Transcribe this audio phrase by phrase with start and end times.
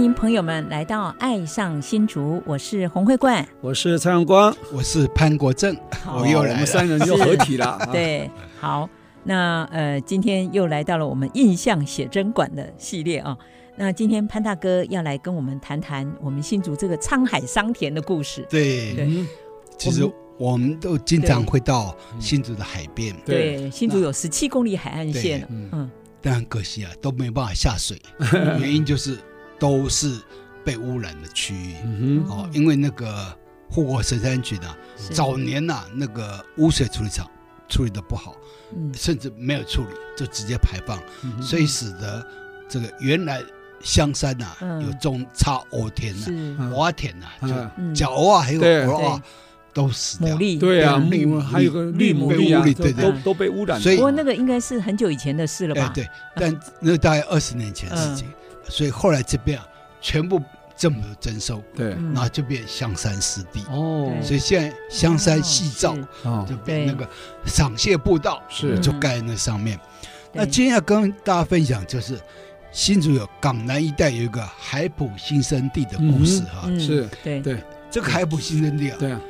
[0.00, 5.76] 欢迎朋友们来到《爱上新竹》，我是洪慧冠，我是蔡阳光，我是潘国正，
[6.06, 7.78] 我又来了，我们三人又合体了。
[7.92, 8.88] 对，好，
[9.24, 13.36] 那呃，今天又来到了我们印象写真馆的系列啊。
[13.76, 18.46] 那今天潘大哥要来跟我们谈谈我们新竹这个沧海桑田的故事。
[18.48, 19.04] 对，对。
[19.04, 19.28] 嗯、
[19.76, 23.14] 其实我们都经常会到新竹的海边。
[23.26, 25.90] 对，对新竹有十七公里海岸线，嗯，
[26.22, 28.00] 但很可惜啊，都没有办法下水，
[28.58, 29.18] 原因就是。
[29.60, 30.18] 都是
[30.64, 33.32] 被污染的区域，嗯、哦，因为那个
[33.68, 34.76] 护国神山群啊，
[35.12, 37.30] 早年呐、啊、那个污水处理厂
[37.68, 38.34] 处理的不好，
[38.74, 42.26] 嗯、甚至没有处理就直接排放，嗯、所以使得
[42.68, 43.42] 这个原来
[43.80, 49.22] 香山呐、啊嗯、有种插藕田呐、啊、蚵田呐、啊，就角蚵啊还有蚵啊
[49.72, 53.80] 都死掉，对啊，绿还有个绿牡蛎啊，对对，都都被污染。
[53.80, 55.92] 所以不过那个应该是很久以前的事了吧？
[55.94, 58.26] 对，但那大概二十年前的事情。
[58.70, 59.66] 所以后来这边啊，
[60.00, 60.40] 全部
[60.76, 63.60] 政府征收，对，然后就变香山湿地。
[63.70, 64.10] 哦。
[64.22, 65.94] 所以现在香山夕照
[66.48, 67.06] 就变那个
[67.44, 68.78] 赏蟹步道是。
[68.78, 69.78] 就盖在那上面。
[70.32, 72.18] 那今天要跟大家分享就是
[72.72, 76.66] 新竹有港南一带有一个海埔新生地的故事哈。
[76.78, 77.40] 是，对。
[77.40, 79.20] 对，这个海埔新生地啊，对啊，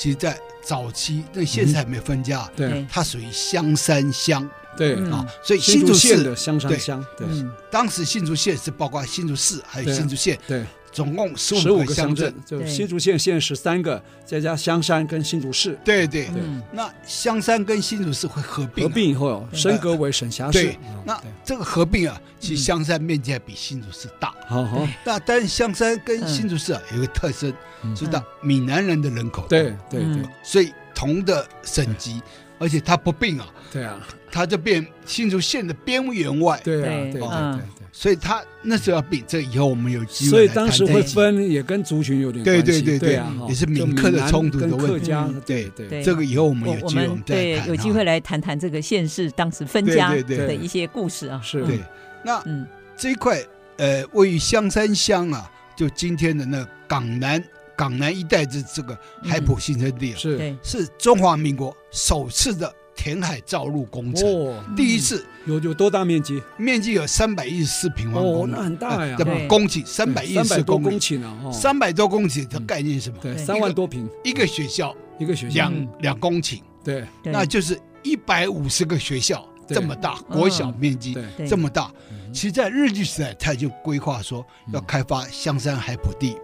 [0.00, 4.48] 其实在早期那现在还没分家，对，它属于香山乡。
[4.74, 4.94] 对。
[5.10, 7.26] 啊，所以新竹县的香山乡，对，
[7.70, 16.26] 当时新竹县是包括新竹市还有新竹县，对，总共十五个乡镇，就新竹县现在十三个，再加香山跟新竹市，对对。
[16.26, 16.42] 对。
[16.72, 20.62] 那香山跟新竹市会合并，合并以后升格为省辖市。
[20.62, 24.34] 对，那这个合并啊，其实香山面积还比新竹市大。
[24.46, 27.52] 好好，那但是香山跟新竹市啊有个特征，
[27.94, 32.20] 知道闽南人的人口，对对对，所以同的省级。
[32.62, 33.98] 而且它不并啊，对啊，
[34.30, 45.10] 它就变新竹县的边缘外，对啊，对对对，所以他那时候要比，这以后我们有机会，所以当时会分也跟族群有点关系，对对对对，也是闽客的冲突的问题，
[45.44, 51.64] 对对，这个以后我们有机会我们再谈，有机会来谈谈这个县市当时分家的一些故事啊，是。
[51.64, 51.78] 对，
[52.24, 52.66] 那嗯。
[52.96, 53.42] 这一块
[53.78, 57.42] 呃位于香山乡啊，就今天的那港南。
[57.76, 60.54] 港南一带的这个海埔新生地啊是。
[60.62, 66.38] 是中华民国首次的填海造陆工程，第一次有有多大面积？
[66.58, 69.16] 面积有三百一十四平方公里，那很大呀！
[69.48, 73.16] 公顷三百一十四公顷啊，三百多公顷的概念是什么？
[73.22, 74.06] 对，三万多平。
[74.22, 75.54] 一个学校，一个学校。
[75.54, 79.42] 两两公顷，对，那就是一百五十个学校。
[79.66, 81.16] 这么大国小面积
[81.48, 81.90] 这么大，
[82.32, 86.36] 其实，在日据时代，他就规划说要开发香山海埔地，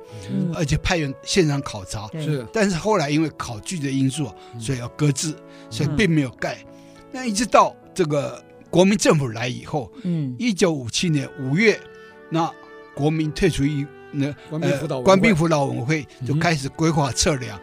[0.54, 2.08] 而且派员现场考察。
[2.14, 5.34] 是，但是后来因为考据的因素，所以要搁置，
[5.70, 6.58] 所以并没有盖。
[7.12, 11.80] 那一直到这个国民政府来以后，嗯，一九五七年五月，
[12.30, 12.53] 那
[12.94, 17.60] 国民退出一那呃官兵辅导委员会就开始规划测量，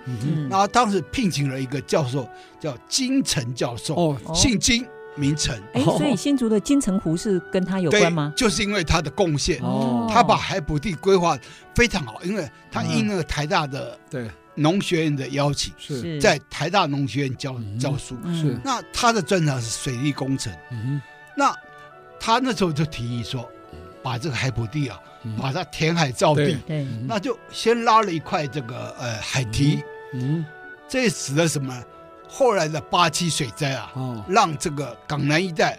[0.49, 2.27] 然后当时聘请了一个教授
[2.59, 4.85] 叫金城教授，姓金。
[5.15, 8.33] 名城，哎，所以新竹的金城湖是跟他有关吗？
[8.35, 9.59] 就是因为他的贡献，
[10.09, 11.37] 他把海埔地规划
[11.75, 14.29] 非常好，因为他应那个台大的对。
[14.55, 16.21] 农学院的邀请，是。
[16.21, 18.15] 在台大农学院教教书。
[18.25, 20.53] 是，那他的专长是水利工程。
[20.69, 21.01] 嗯，
[21.35, 21.51] 那
[22.19, 23.49] 他那时候就提议说，
[24.03, 24.99] 把这个海埔地啊，
[25.41, 29.81] 把它填海造地，对，那就先拉了一块这个呃海堤。
[30.13, 30.45] 嗯，
[30.87, 31.75] 这也使得什么？
[32.35, 33.91] 后来的八七水灾啊，
[34.27, 35.77] 让这个港南一带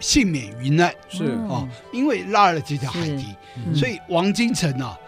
[0.00, 0.90] 幸免于难。
[1.10, 1.24] 是。
[1.50, 3.26] 啊，因为拉了这条海堤，
[3.74, 4.98] 所以王金城啊，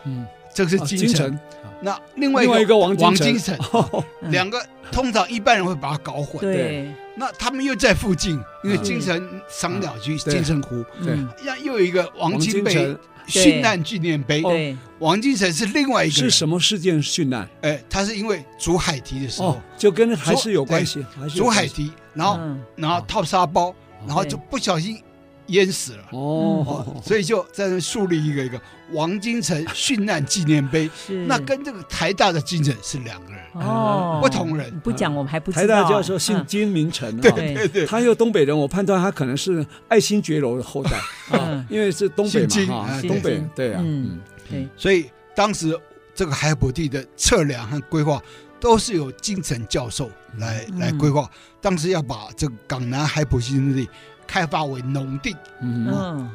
[0.52, 1.38] 这个是金城。
[1.80, 3.58] 那另外一个王金城，
[4.30, 6.40] 两个通常一般人会把它搞混。
[6.40, 11.18] 对，那他们又在附近，因为金城赏鸟居金城湖，对，
[11.64, 12.94] 又有一个王金贝。
[13.26, 14.42] 殉难纪念碑。
[14.42, 16.14] 对，王金城是另外一个。
[16.14, 17.48] 是什么事件殉难？
[17.62, 21.04] 哎，他是因为煮海堤的时候，就跟还是有关系。
[21.34, 22.38] 煮海堤，然后
[22.76, 23.74] 然后套沙包，
[24.06, 25.00] 然后就不小心
[25.48, 28.58] 淹死了哦，所以就在那树立一个一个
[28.92, 30.90] 王金城殉难纪念碑。
[31.26, 34.80] 那跟这个台大的金城是两个人哦，不同人。
[34.80, 35.62] 不讲我们还不知道。
[35.62, 40.92] 台大教授姓金名成，对对对，他又东北人，我判断他可能是爱新觉罗的后代
[41.30, 44.18] 啊，因为是东北嘛，东北对啊，嗯
[44.48, 44.66] 对。
[44.76, 45.78] 所以当时
[46.14, 48.22] 这个海埔地的测量和规划
[48.58, 51.30] 都是由金城教授来来规划。
[51.60, 53.86] 当时要把这个港南海埔新生地。
[54.34, 56.28] 开发为农地，嗯，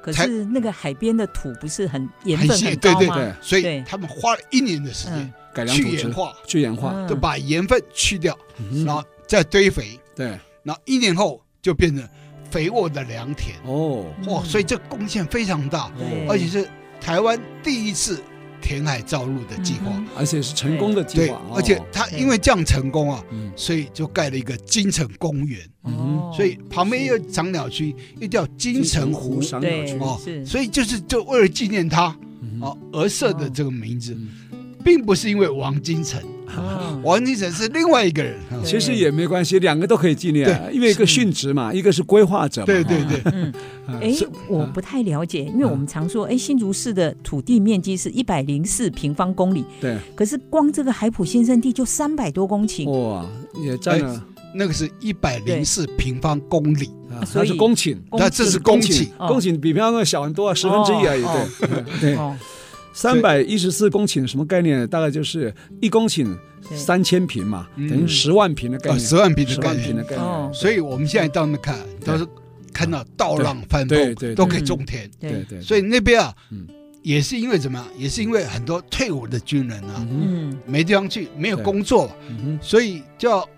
[0.00, 2.98] 可是那个海边的土不是很盐分很高吗？
[2.98, 8.34] 对对对，所以他们花了一年的时间改良去盐化，去盐化，就把盐分去掉，
[8.86, 10.28] 然后再堆肥，对，
[10.62, 12.08] 然后一年后就变成
[12.50, 13.54] 肥沃的良田。
[13.66, 15.92] 哦，哇，所以这贡献非常大，
[16.30, 16.66] 而且是
[17.02, 18.18] 台湾第一次。
[18.62, 21.42] 填海造陆的计划，而且是成功的计划。
[21.54, 23.22] 而且他因为这样成功啊，
[23.56, 25.60] 所以就盖了一个金城公园。
[26.34, 29.42] 所以旁边又赏鸟区，又叫金城湖。
[29.42, 29.98] 赏鸟区。
[29.98, 32.16] 哦，所以就是就为了纪念他
[32.60, 34.16] 哦而设的这个名字，
[34.84, 36.20] 并不是因为王金城。
[37.02, 40.70] 王金城是另外一个人，其实也没关系，两个都可以纪念。
[40.70, 42.62] 因为一个殉职嘛，一个是规划者。
[42.64, 43.22] 对对对。
[43.32, 43.52] 嗯，
[44.02, 44.14] 哎，
[44.48, 49.64] 我不太了解，因为我们常说，哎，新竹市的土地面积是一百零四平方公里。
[49.80, 49.96] 对。
[50.14, 52.86] 可是光这个海埔新生地就三百多公顷。
[52.90, 53.26] 哇，
[53.64, 54.22] 也占了。
[54.54, 56.90] 那个是一百零四平方公里，
[57.32, 61.22] 它是公顷，那这是公顷，公顷比平方公里小很多啊，十分之一而已。
[61.22, 62.18] 对对。
[62.92, 64.86] 三百一十四公顷什么概念？
[64.86, 66.36] 大概就是一公顷
[66.76, 69.00] 三千平嘛，等于十万平的概念。
[69.00, 69.46] 十万平
[69.96, 70.54] 的概念。
[70.54, 72.26] 所以我们现在到那看，都是
[72.72, 75.10] 看到稻浪翻风，都可以种田。
[75.18, 75.60] 对对。
[75.60, 76.34] 所以那边啊，
[77.02, 77.86] 也是因为怎么样？
[77.96, 80.06] 也是因为很多退伍的军人啊，
[80.66, 82.10] 没地方去，没有工作，
[82.60, 83.48] 所以就要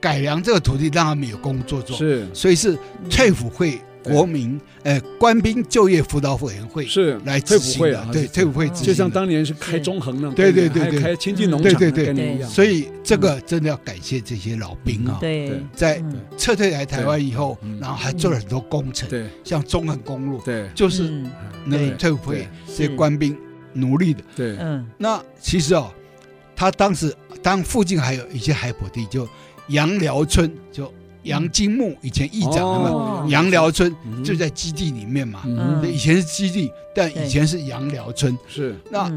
[0.00, 1.96] 改良这个土地，让他们有工作做。
[1.96, 2.26] 是。
[2.32, 2.78] 所以是
[3.10, 3.80] 退伍会。
[4.04, 16.02] 国民呃官兵就业辅导委员会是来退伍会啊，对退伍会，就像当年是开中横那对对对对，开清境农场对对对，所以这个真的要感谢这些老兵啊，对，在
[16.36, 21.24] 撤退来台湾以后，然后还做了很多工程，对，像中横公路，对，就是
[21.64, 23.36] 那个退伍会这些官兵
[23.72, 25.90] 努力的，对，嗯，那其实啊，
[26.54, 29.26] 他当时当附近还有一些海埔地，就
[29.68, 30.92] 杨寮村就。
[31.24, 35.42] 杨金木以前议长嘛，杨寮村就在基地里面嘛。
[35.84, 38.36] 以前是基地，但以前是杨寮村。
[38.46, 39.10] 是那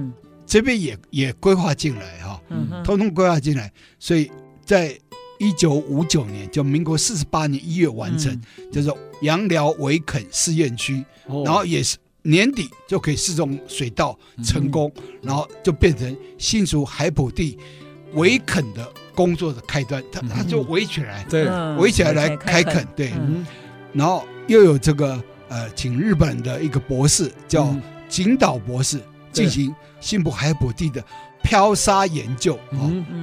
[0.46, 2.42] 这边也也规划进来哈，
[2.84, 3.72] 通通规划进来。
[4.00, 4.32] 所以
[4.66, 4.98] 在
[5.40, 11.04] 一九五九年，就民国四十八年一月完成，叫做杨寮围垦试验区。
[11.46, 17.58] 然后也是年底就可以试种水稻成功，然后就变成新竹海埔地
[18.14, 18.90] 围垦的。
[19.18, 23.12] 工作的开端，他他就围起来，对，围起来来开垦，对，
[23.92, 25.20] 然后又有这个
[25.50, 27.76] 呃，请日本的一个博士叫
[28.08, 31.04] 井岛博士进行新竹海普地的
[31.42, 32.60] 漂沙研究，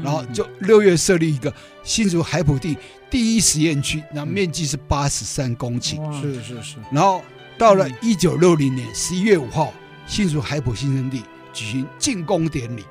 [0.02, 1.55] 然后就六月设立一个
[1.85, 2.76] 新竹海普地
[3.08, 7.23] 第一实验区，那面积是八十三公顷，是是是，然后
[7.56, 9.73] 到了一九六零年十一月五号，
[10.08, 12.85] 新竹海普新生地举行进攻典礼，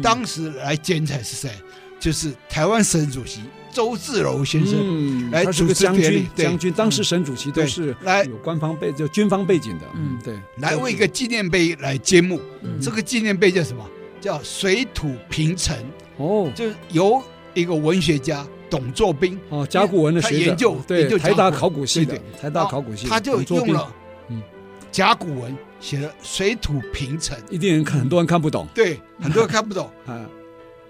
[0.00, 1.50] 当时来剪彩是谁？
[1.98, 3.40] 就是台湾省主席
[3.72, 12.40] 周至柔先生来主持典礼，将军当时省主席都是来有官方背就军方背景的，嗯，对，来为一个纪念碑来揭幕。
[12.80, 13.86] 这个纪念碑叫什么？
[14.20, 15.76] 叫水土平城。
[16.16, 17.22] 哦，就是由
[17.52, 23.92] 一个文学家董作宾哦，甲骨文的学者，研究对台大考古系的台大考古系，他就用了
[24.30, 24.42] 嗯。
[24.90, 29.90] 甲骨文写了水土平城，一定人看很多人看不懂，对，很多人看不懂。
[30.06, 30.24] 啊。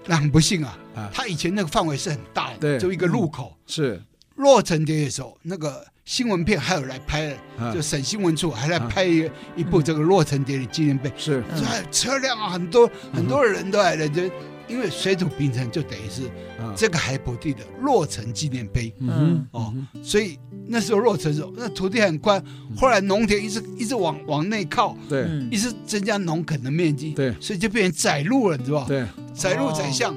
[0.06, 0.78] 那很不幸啊，
[1.12, 3.56] 他以前那个范围是很大的，就一个路口。
[3.66, 4.00] 是。
[4.36, 7.34] 落成节的时候，那个新闻片还有来拍，
[7.72, 11.10] 就省新闻处还来拍一一部这个落成节的纪念碑。
[11.16, 11.42] 是，
[11.90, 14.22] 车辆啊很多，很多人都来了，就
[14.68, 16.30] 因为水土平陈，就等于是
[16.74, 18.92] 这个海埔地的落成纪念碑。
[19.00, 22.42] 嗯哦，所以那时候落成的时候，那土地很宽，
[22.76, 28.86] 后来农田一直一直往往内靠，对，一直增加农垦的面积，对，所以就变成窄路了，你知道吧？
[28.88, 29.04] 对。
[29.34, 30.16] 窄路窄巷，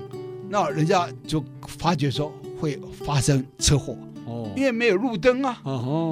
[0.50, 5.60] 那人家就发觉说会发生车祸哦，因为没有路灯啊，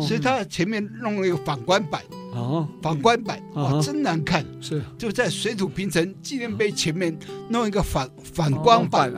[0.01, 2.01] 所以他前面弄了一个反光板
[2.37, 4.81] 哦，反光板啊，真难看，是。
[4.97, 7.17] 就在水土平城纪念碑前面
[7.49, 9.11] 弄一个反反光板，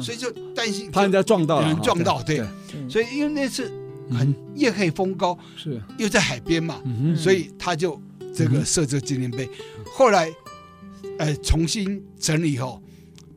[0.00, 2.42] 所以就担心怕人家撞到，人撞到，对，
[2.88, 3.72] 所以因为那次
[4.10, 5.80] 很夜黑风高，是。
[5.98, 6.80] 又在海边嘛，
[7.16, 8.00] 所以他就
[8.34, 9.48] 这个设置纪念碑，
[9.94, 10.32] 后来
[11.18, 12.80] 呃重新整理以后。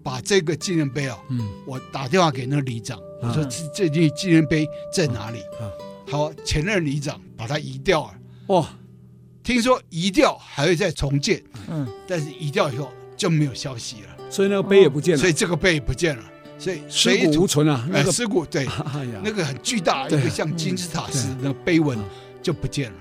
[0.05, 5.39] 把这个纪念碑啊，嗯，我打电话给那个里长，我说这这纪念碑在哪里？
[6.07, 8.13] 好，前任里长把它移掉了。
[8.49, 8.69] 哇，
[9.45, 11.41] 听说移掉还会再重建。
[11.69, 15.21] 嗯，但是移掉以后就没有消息了，所以那个碑也不见了。
[15.21, 16.23] 所以这个碑也不见了，
[16.57, 17.87] 所以尸骨无存啊。
[17.89, 18.67] 那个尸骨对，
[19.23, 21.97] 那个很巨大一个像金字塔似的那个碑文
[22.41, 22.97] 就不见了。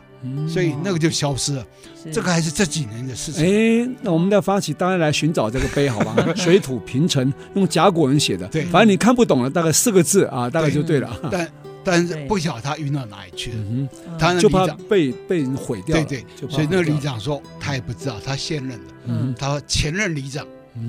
[0.48, 1.66] 所以那个就消失了，
[2.10, 3.44] 这个还是这几年的事情。
[3.44, 6.16] 哎，那我们要发起，当然来寻找这个碑，好吧？
[6.34, 11.14] 水土平城，用甲骨文写的，对，反正你看不懂了，大概四个字啊，大概就对了。
[11.30, 11.46] 但
[11.84, 13.88] 但是不晓得他运到哪里去了，
[14.18, 15.96] 他就怕被被人毁掉。
[16.04, 20.46] 对对，所以那个里长说他也不知道，他现任的，嗯，他说前任里长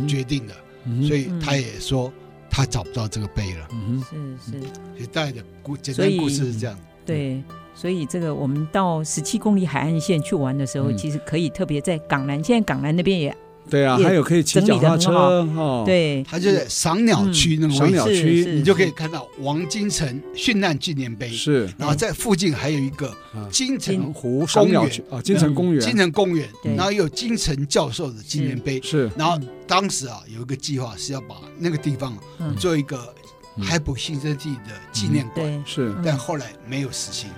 [0.07, 0.53] 决定的，
[1.07, 2.11] 所以他也说
[2.49, 3.67] 他找不到这个碑了。
[3.71, 4.03] 嗯，
[4.39, 6.79] 是是，所以大概的故简单故事是这样。
[7.05, 7.43] 对。
[7.77, 13.35] 所以这个我们到十七公里海岸线去玩的时候，其实可以特别在港南，现在港南那边也
[13.69, 15.83] 对啊，还有可以骑脚踏车哦。
[15.85, 21.29] 对，它就在赏鸟区那个赏鸟区，你就可以看到王金城殉难纪念碑。
[21.29, 23.11] 是，然后在附近还有一个
[23.49, 28.81] 金城湖赏鸟区啊，金城公园，金城公园，然后有金城教授的纪念碑。
[28.81, 32.17] 是，然后当时啊有一个计划是要把那个地方
[32.57, 33.13] 做一个。
[33.57, 35.63] 海埔新生地的纪念馆。
[35.65, 37.29] 是，但后来没有实行。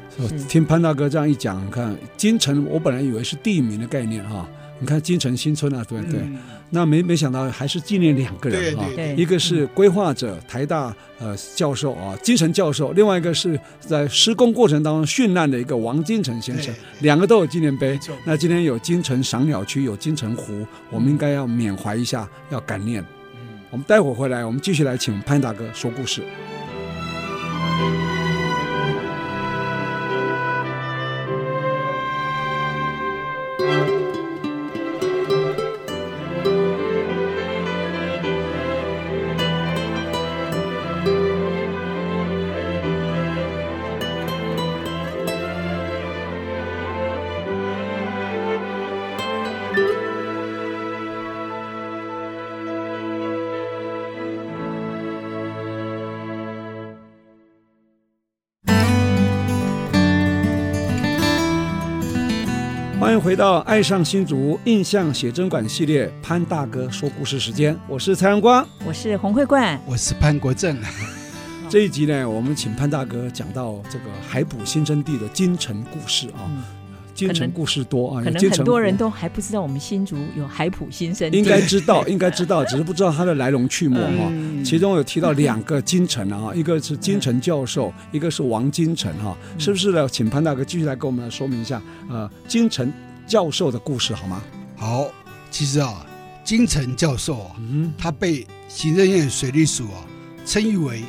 [0.48, 4.50] 听潘大哥这样一讲，看金城，我本来以为是地名的概念哈。
[4.79, 6.22] 你看金城新村啊，对对，
[6.69, 18.00] 那没没想到还是纪念两个人啊，一个是规划者台大呃教授啊金城教授，另外一个是在施工过程当中殉难的一个王金城先生，两个都有纪念碑。
[18.24, 23.03] 那今天有金城赏鸟区，有金城湖，我们应该要缅怀一下，要感念。
[23.69, 26.22] 我们待会儿回来，我们继续来请潘大哥说故事。
[63.07, 70.77] 欢迎回到《爱上新竹印象写真馆》系列，潘大哥说故事时间，我是蔡阳光，我是洪慧冠，我是潘国正。
[71.69, 76.43] 这一集呢，我们请潘大哥讲到这个海捕新生地的金城故事啊。
[76.49, 76.61] 嗯
[77.17, 81.31] 金城故事多啊，可能很多人都还不知道我们新竹有海普新生。
[81.31, 84.31] 应该知道， 应该知道，只是不知道它的来龙去脉哈。
[84.63, 90.07] 其中有提到两个金城啊， 一个是金城教授，一个是王金城哈，是不是呢？
[90.07, 92.93] 请潘大哥继续来给我们来说明一下呃，金城
[93.25, 94.43] 教授的故事好吗？
[94.75, 95.07] 好，
[95.50, 96.05] 其实啊，
[96.43, 97.55] 金城教授啊，
[97.97, 100.05] 他被行政院水利署啊
[100.45, 101.01] 称誉为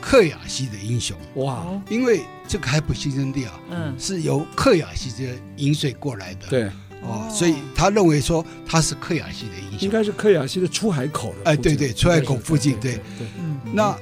[0.00, 1.16] 客雅西的英雄。
[1.34, 2.22] 哇，因为。
[2.50, 6.64] 这个海埔新生地啊，嗯，是由克雅西这引水过来的，对，
[7.02, 13.26] 哦，所以他认为说他是克雅西的英雄，应该是克雅西的出海口的，哎，对对，出海口附近，对对。
[13.74, 13.94] 那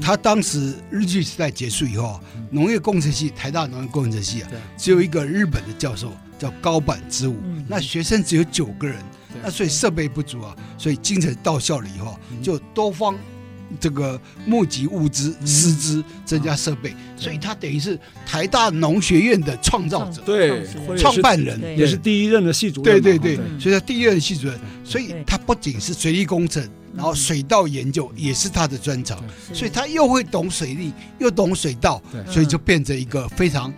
[0.00, 7.36] 他当时日据时代结束以后，农业工程系台大农业工程系啊，只有一个日本的教授叫高坂之武，
[7.68, 8.96] 那学生只有九个人，
[9.44, 13.16] 那所以设备不足啊，所以金城到校了以后就多方。
[13.80, 21.60] 这个募集物资、师资，增加设备，所以他等于是台大农学院的创造者，对，创办人。
[21.76, 33.72] 也是第一任的系主任，对对对，所以他第一任系主任，所以他不仅是水利工程，然后水稻研究也是他的专长，所以他又会懂水利，又懂水稻，所以就变成一个非常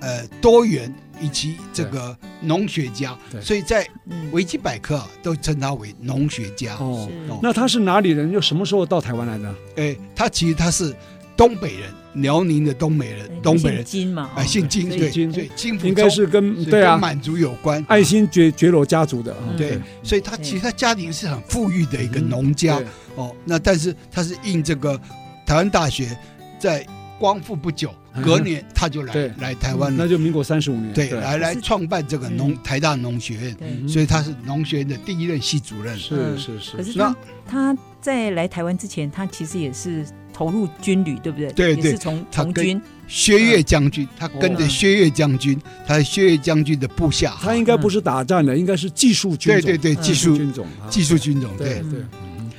[0.00, 0.94] 呃多元。
[1.22, 3.86] 以及这个农学家，所以在
[4.32, 6.74] 维基百科啊都称他为农学家。
[6.74, 7.08] 哦，
[7.40, 8.30] 那他是哪里人？
[8.32, 9.54] 又什么时候到台湾来的？
[9.76, 10.94] 哎，他其实他是
[11.36, 13.84] 东北人，辽宁的东北人，东北人。
[13.84, 16.98] 金嘛，哎，姓金，对，金，对，金应该是跟对啊。
[16.98, 19.34] 满族有关，爱新觉觉罗家族的。
[19.56, 22.80] 对，所以他其实他家庭是很富裕的一个农家。
[23.14, 25.00] 哦，那但是他是应这个
[25.46, 26.16] 台湾大学
[26.58, 26.86] 在
[27.22, 27.94] 光复不久。
[28.22, 35.96] 隔年他就来来台湾了，那就民国三十五年，对，来来创办这个农台大农学院，所以他是农学院的第一任系主任。
[35.96, 36.76] 是是是。
[36.76, 41.50] 可是他他在来台湾之前，他其实也是投入军旅，对不对？
[41.52, 42.82] 对对，是从从军。
[43.08, 47.34] 薛岳将军，他跟着薛岳将军，他是薛岳将军的部下。
[47.40, 49.62] 他应该不是打仗的，应该是技术军种。
[49.62, 51.50] 对对对，技术军种，技术军种。
[51.56, 52.00] 对对，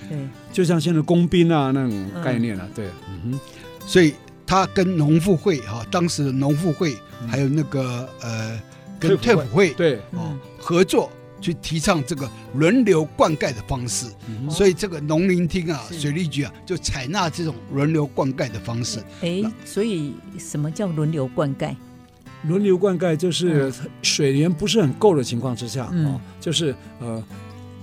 [0.09, 0.17] 对，
[0.51, 3.39] 就像现在工兵啊那种概念啊，对，嗯哼，
[3.85, 4.13] 所以。
[4.45, 6.97] 他跟农复会哈，当时的农复会
[7.27, 8.61] 还有那个呃，
[8.99, 9.97] 跟退辅会对。
[10.11, 19.03] 哦合作去提倡这个轮流灌溉的方式，嗯、所以这个农林厅啊、水利局啊就采纳这种轮流灌溉的方式。
[19.19, 21.75] 哎，所以什么叫轮流灌溉？
[22.43, 27.21] 轮流灌溉就是水源不是很够的情况之下，嗯、哦，就是呃，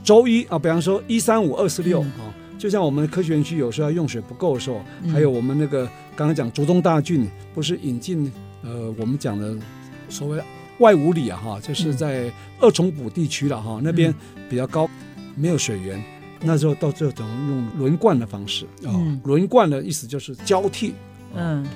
[0.03, 2.30] 周一啊，比方说一三五二四六啊，
[2.61, 8.31] 就像我们科学园区有时候要用水不够的时候，嗯、还有我们那个刚刚讲竹东大郡不是引进
[8.63, 9.57] 呃，我们讲的
[10.11, 10.39] 所谓
[10.79, 14.15] 外五里啊哈，就是在二重埔地区了哈，嗯、那边
[14.51, 14.87] 比较高，
[15.35, 15.99] 没有水源，
[16.43, 20.93] 那时候到这种用轮灌的方式啊，嗯、轮灌的意思就是交替，
[21.35, 21.67] 嗯，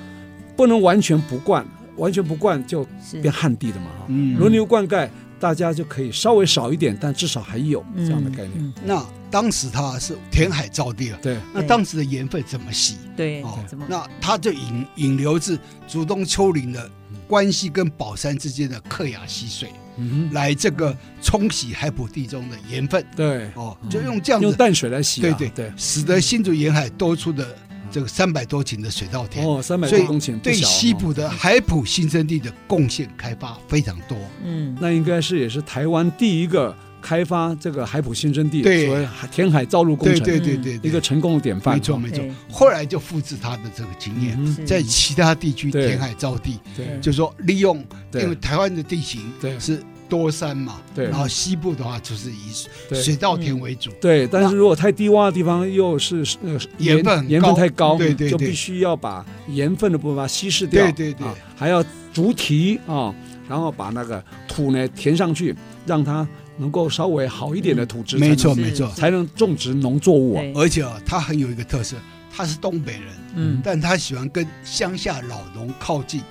[0.55, 1.65] 不能完全不灌。
[1.97, 2.85] 完全不灌就
[3.21, 4.05] 变旱地的嘛，哈，
[4.37, 5.07] 轮流灌溉，
[5.39, 8.53] 大家就可以稍微少一点，但至少还有这样的概念。
[8.55, 12.97] 嗯嗯、那当时他是填海造地了，对，那当时的盐分怎么洗？
[13.15, 16.89] 对，哦，那他就引引流至竹东丘陵的
[17.27, 23.05] 关西跟宝山之间的克雅溪水，嗯，来这个冲洗海埔地中的盐分。
[23.15, 27.55] 对，哦，就用这样子用淡水来洗，对对对，使得新竹沿海多出的。
[27.95, 34.17] 这个三百多顷的水稻田哦，三百多公顷，对西部的海埔新生地的贡献开发非常多。
[34.43, 41.75] 嗯，那应该是也是台湾第一个开发这个海埔新生地，对，所谓填海造陆工程，对对对对，一个成功的典范。
[41.75, 42.21] 没错没错，
[42.51, 47.77] 后来就复制他的这个经验，在其他地区填海造地，对，就是说利用，
[48.15, 49.57] 因为台湾的地形对。
[49.57, 49.81] 是。
[50.07, 54.27] 多山嘛，对，然后西部的话就是以水稻田为主，对。
[54.27, 61.83] 但是如果太低洼的地方，又是呃盐分盐分太高，对对，就必须要把盐分的部分把它稀释掉，对对对，还要
[62.13, 63.13] 筑堤啊，
[63.47, 70.39] 然后把那个土呢填上去，让它能够稍微好一点的土质，没错没错，才能种植农作物。
[70.55, 71.97] 而且啊，它很有一个特色，
[72.35, 73.03] 他是东北人，
[73.35, 76.21] 嗯，但他喜欢跟乡下老农靠近。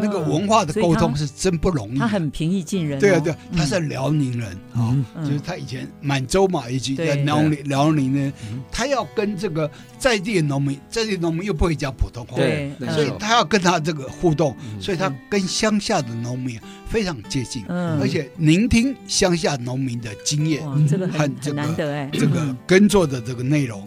[0.00, 1.98] 那个文化的沟通是真不容易。
[1.98, 2.98] 他很平易近人。
[2.98, 8.32] 对啊，对，他是辽宁人啊，就是他以前满洲嘛，以及在辽宁辽宁呢，
[8.70, 16.58] 他要跟这个在地的农民，在地农民又不会讲普通话，对，所以他要跟他这个互动，所以他跟乡下的农民
[16.88, 23.86] 非常接近，而且聆听乡下农民的经验，这个很很难得哎，这个耕作的这个内容，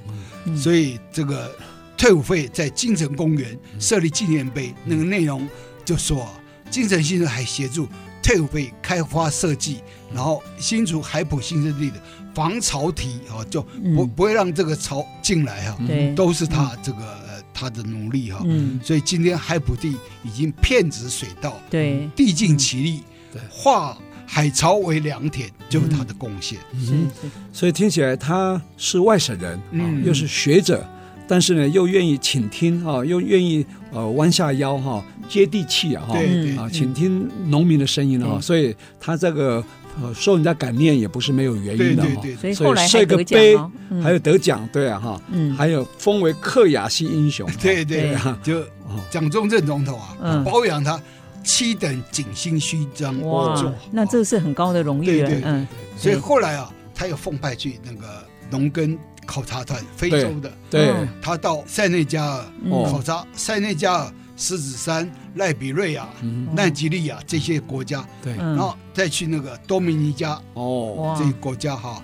[0.56, 1.52] 所以这个
[1.98, 5.48] 退伍费在京城公园设立纪念碑，那个内容。
[5.86, 6.28] 就说
[6.69, 7.88] 金城先生还协助
[8.22, 9.82] 退伍费开发设计，
[10.13, 11.98] 然后新竹海埔新生地的
[12.34, 13.62] 防潮堤啊，就
[13.96, 15.78] 不不会让这个潮进来哈，
[16.15, 18.43] 都是他这个他的努力哈。
[18.82, 23.04] 所以今天海埔地已经遍植水稻，对，地尽其力，
[23.50, 26.58] 化海潮为良田，就是他的贡献。
[26.72, 27.12] 嗯，
[27.52, 30.84] 所以听起来他是外省人，嗯，又是学者。
[31.28, 36.18] 但是呢，又愿意倾听啊，又愿意呃弯下腰哈，接地气啊哈，
[36.58, 39.64] 啊倾听农民的声音啊，所以他这个
[40.02, 42.22] 呃受人家感念也不是没有原因的哈。
[42.38, 43.58] 所以后来设个碑，
[44.04, 45.22] 还有得奖，对啊哈，
[45.58, 48.62] 还有封为克雅西英雄，对对，就
[49.10, 51.02] 蒋中正总统啊，保养他
[51.44, 53.20] 七等景星勋章。
[53.22, 55.32] 哇，那这是很高的荣誉了。
[55.46, 58.08] 嗯，所以后来啊，他又奉派去那个
[58.52, 58.98] 农耕。
[59.24, 62.46] 考察团，非洲的，对，他到塞内加尔
[62.92, 66.08] 考察塞内加尔、狮子山、赖比瑞亚、
[66.54, 72.02] 奈及利亚这些国家，对，然后再去那个多米尼加哦，这个国家哈。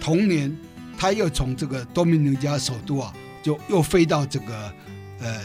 [0.00, 0.56] 同年，
[0.98, 4.72] 他又从这个多米尼加首都啊，就又飞到这个
[5.20, 5.40] 呃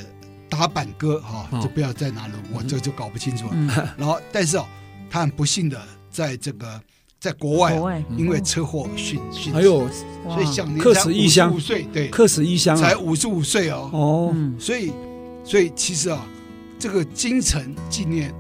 [0.50, 3.96] 达板哥哈，就不要在哪了，我这就搞不清楚了。
[3.98, 4.66] 然后，但是哦，
[5.10, 6.82] 他很不幸的在这个。
[7.20, 9.88] 在国外，因为车祸殉殉，还有，
[10.30, 13.90] 所以享年客死异乡，五岁，对，客死异乡，才五十五岁哦。
[13.92, 14.94] 哦，所以，
[15.44, 16.24] 所以其实啊，
[16.78, 18.32] 这个金城纪念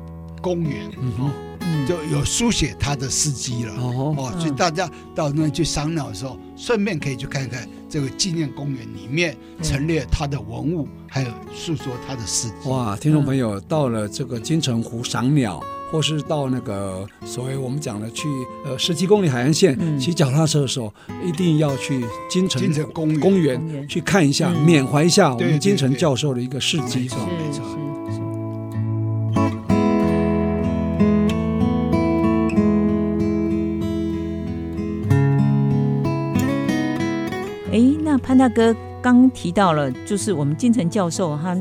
[0.43, 3.73] 公园，嗯，就有书写他的事迹了。
[3.77, 12.69] 哦，所以大家到那去赏鸟的时候，顺便可以去看看这个纪念公园里面陈列他的文物，还有诉说他的事迹。
[12.69, 15.63] 哇，听众朋友到了这个金城湖赏鸟。
[15.91, 18.27] 或是到那个所谓我们讲的去
[18.65, 20.93] 呃十七公里海岸线骑脚踏车的时候，
[21.25, 22.61] 一定要去金城
[22.93, 27.27] 公园公园去看一下，缅怀一下我们金城教授的一个事迹，是吧？
[27.27, 27.63] 没错。
[37.71, 41.55] 哎，那潘大哥刚提到了，就是我们金城教授他。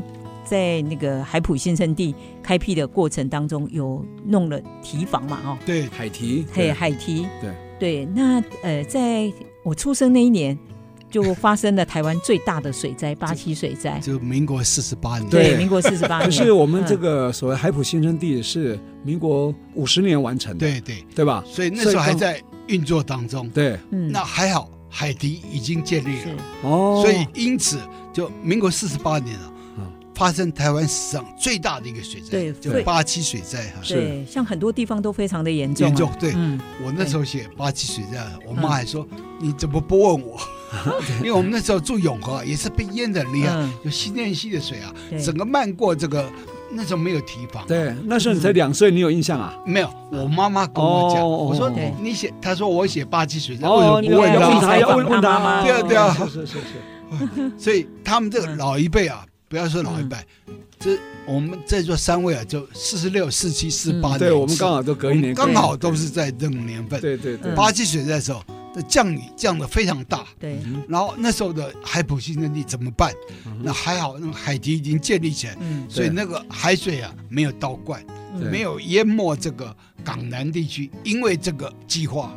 [0.49, 5.39] 在那个海普新生地开辟的过程当中，有弄了堤防嘛？
[5.45, 8.05] 哦，对，海堤，嘿，海堤，对对。
[8.05, 9.31] 那呃，在
[9.63, 10.57] 我出生那一年，
[11.09, 15.29] 就发生了台湾最大的水灾——八七水灾，就民国四十八年。
[15.29, 16.25] 对，民国四十八年。
[16.25, 21.43] 可是我们这个所谓海普新生地是民国五十年完成的，对对对吧？
[21.45, 23.49] 所以那时候还在运作当中。
[23.49, 26.31] 对，那还好，海堤已经建立了，
[26.63, 27.79] 哦，所以因此
[28.13, 29.53] 就民国四十八年了。
[30.17, 33.81] 发生台湾史上最大的一个水灾，对，就八七水灾哈。
[33.87, 35.85] 对，像很多地方都非常的严重。
[35.85, 36.33] 严重，对。
[36.83, 39.07] 我那时候写八七水灾，我妈还说
[39.39, 40.39] ：“你怎么不问我？”
[41.21, 44.91] 因为我们那时候住永和，也是被淹的厉害，有新店溪的水啊，
[45.23, 46.27] 整个漫过这个。
[46.69, 47.65] 那时候没有提防。
[47.65, 49.53] 对，那时候你才两岁，你有印象啊？
[49.65, 54.77] 没有，我妈妈跟我讲，我说你写，她说我写八七水灾，为什么不问他？
[54.77, 55.63] 要问问他吗？
[55.63, 57.51] 对啊，对啊，是是是。
[57.57, 59.23] 所以他们这个老一辈啊。
[59.49, 60.17] 不要说老一辈，
[60.77, 66.99] 这我们在座三位啊，就四十六、四七、四八年，对，我们刚好都隔一年，刚好都是在这种年份。
[66.99, 68.43] 对对对，八七水灾的时候，
[68.75, 70.25] 那降雨降得非常大。
[70.37, 73.13] 对，然后那时候的海埔新生地怎么办？
[73.63, 75.57] 那还好，那个海堤已经建立起来，
[75.87, 78.03] 所以那个海水啊没有倒灌，
[78.51, 82.35] 没有淹没这个港南地区，因为这个计划。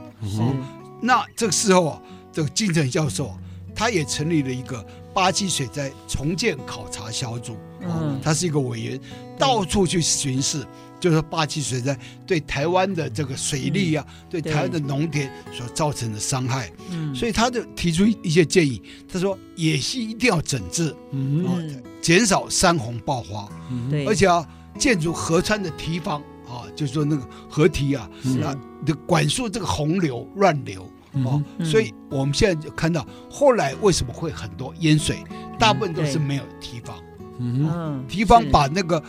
[1.01, 3.39] 那这个时候啊，这个金城教授啊
[3.75, 4.87] 他也成立了一个。
[5.13, 9.01] 八七水灾重建考察小组，哦，他是一个委员，
[9.39, 10.65] 到处去巡视，
[11.01, 18.81] 就是八七水灾对台湾的这个水利啊，对台湾的农田所造成的伤害，嗯，所以他就提出一些建议，
[19.13, 23.49] 他说野溪一定要整治，嗯，减少山洪爆发，
[23.91, 24.47] 对，而且啊，
[24.79, 28.09] 建筑河川的堤防啊，就是说那个河堤啊，
[28.45, 28.55] 啊，
[28.87, 30.89] 的管束这个洪流乱流。
[31.25, 35.19] 哦，所以我们现在就看到，后来为什么会很多淹水，
[35.59, 36.97] 大部分都是没有堤防，
[37.39, 39.03] 嗯，堤防把那个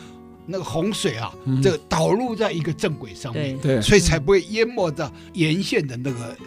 [0.47, 6.37] 那个洪水啊，这个导入在一个正轨上面，对，所以才不会淹没到沿线的那个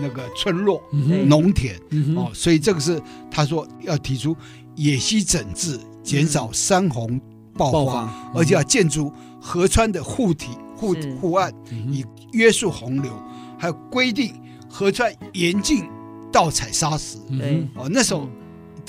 [0.00, 1.76] 那个村落、农田，
[2.16, 3.00] 哦，所以这个是
[3.30, 4.36] 他说要提出
[4.74, 7.20] 野溪整治，减少山洪
[7.56, 11.54] 爆发，而且要建筑河川的护体护护岸，
[11.88, 13.12] 以约束洪流，
[13.56, 14.34] 还有规定。
[14.74, 15.84] 河川严禁
[16.32, 17.16] 盗采砂石。
[17.38, 18.28] 对，哦，那时候，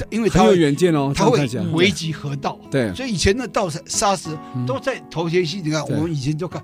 [0.09, 2.59] 因为他有远见哦，他会危及河道。
[2.71, 5.61] 对，所以以前的盗采砂石都在头前溪。
[5.61, 6.59] 你看，我们以前就看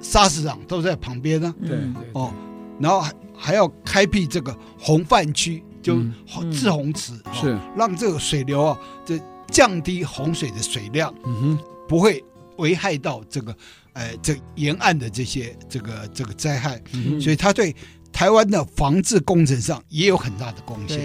[0.00, 1.54] 砂石场都在旁边呢。
[1.64, 1.78] 对，
[2.14, 2.34] 哦，
[2.80, 6.02] 然后还还要开辟这个洪泛区，就
[6.50, 7.56] 治洪池，是。
[7.76, 9.20] 让这个水流啊，这
[9.52, 11.58] 降低洪水的水量，嗯哼，
[11.88, 12.24] 不会
[12.56, 13.56] 危害到这个，
[13.92, 16.82] 呃，这沿岸的这些这个这个灾害。
[17.20, 17.72] 所以他对。
[18.14, 21.00] 台湾的防治工程上也有很大的贡献，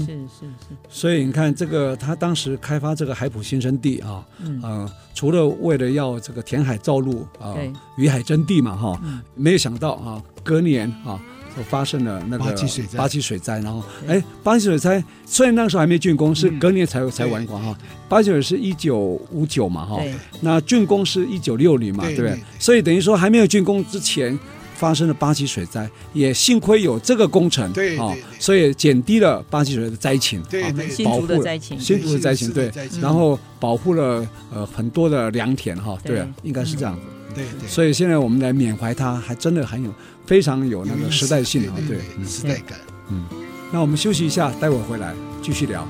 [0.00, 0.76] 是是是。
[0.90, 4.22] 所以你看，这个他当时开发这个海埔新生地啊，
[4.62, 7.56] 呃，除了为了要这个填海造陆啊，
[7.96, 9.00] 鱼海争地嘛哈，
[9.34, 11.18] 没有想到啊，隔年啊，
[11.56, 12.98] 就发生了那个八七水灾。
[12.98, 17.74] 八七水灾，然后哎，八七水灾虽然那个时候还没竣工，是隔年才才完工哈。
[18.06, 18.98] 八七水是一九
[19.30, 19.98] 五九嘛哈，
[20.42, 22.38] 那竣工是一九六零嘛，对不对？
[22.58, 24.38] 所以等于说还没有竣工之前。
[24.80, 27.98] 发生了八级水灾，也幸亏有这个工程，对，
[28.38, 30.62] 所以减低了八级水的灾情，对，
[31.04, 37.02] 保护的灾情，新竹的灾情，对，然后保护了呃很多的良田哈，对，应该是这样子，
[37.34, 39.92] 对，所以现在我们来缅怀它，还真的很有
[40.24, 42.78] 非常有那个时代性啊，对，时代感，
[43.10, 43.26] 嗯，
[43.70, 45.86] 那我们休息一下，待会儿回来继续聊。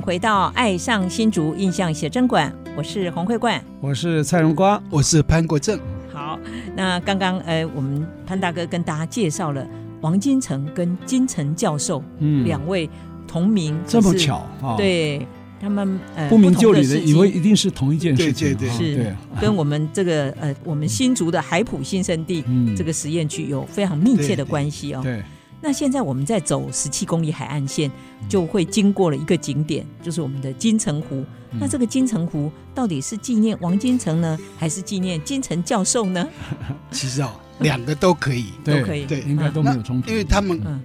[0.00, 5.76] 回到爱上新竹印象写真馆，我是洪慧冠，我是蔡荣光，我是潘国正。
[6.12, 6.38] 好，
[6.76, 9.66] 那刚刚呃，我们潘大哥跟大家介绍了
[10.02, 12.88] 王金城跟金城教授，嗯，两位
[13.26, 14.76] 同名，这么巧啊？
[14.76, 15.26] 对，
[15.60, 22.44] 他们呃不明就里的以为一定是同一件事情，对对对，是跟我们这个呃我们新竹的海埔新生地
[22.76, 25.00] 这个实验区有非常密切的关系哦。
[25.02, 25.20] 对。
[25.60, 27.90] 那现在我们在走十七公里海岸线，
[28.28, 31.24] 就会经过了一个景点，就是我们的金城湖。
[31.58, 36.28] 那这个金城湖到底是纪念王金城呢，还是纪念金城教授呢？
[36.90, 40.82] 其实哦，两个都可以， 都可以，对，应该都没有冲突，因为他们，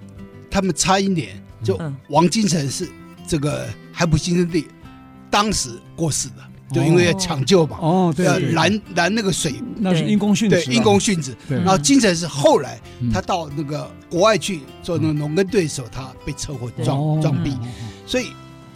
[0.50, 2.88] 他们差一点，就王金城是
[3.26, 4.66] 这个海普新生地
[5.30, 6.36] 当时过世的。
[6.72, 11.36] 就因为要抢救嘛，哦，对，要拦拦那个水，那是因公殉职，对因公殉职。
[11.48, 12.80] 然后金城是后来
[13.12, 17.54] 他到那个国外去做那个农耕队的时候，他被车祸撞撞毙，
[18.06, 18.28] 所以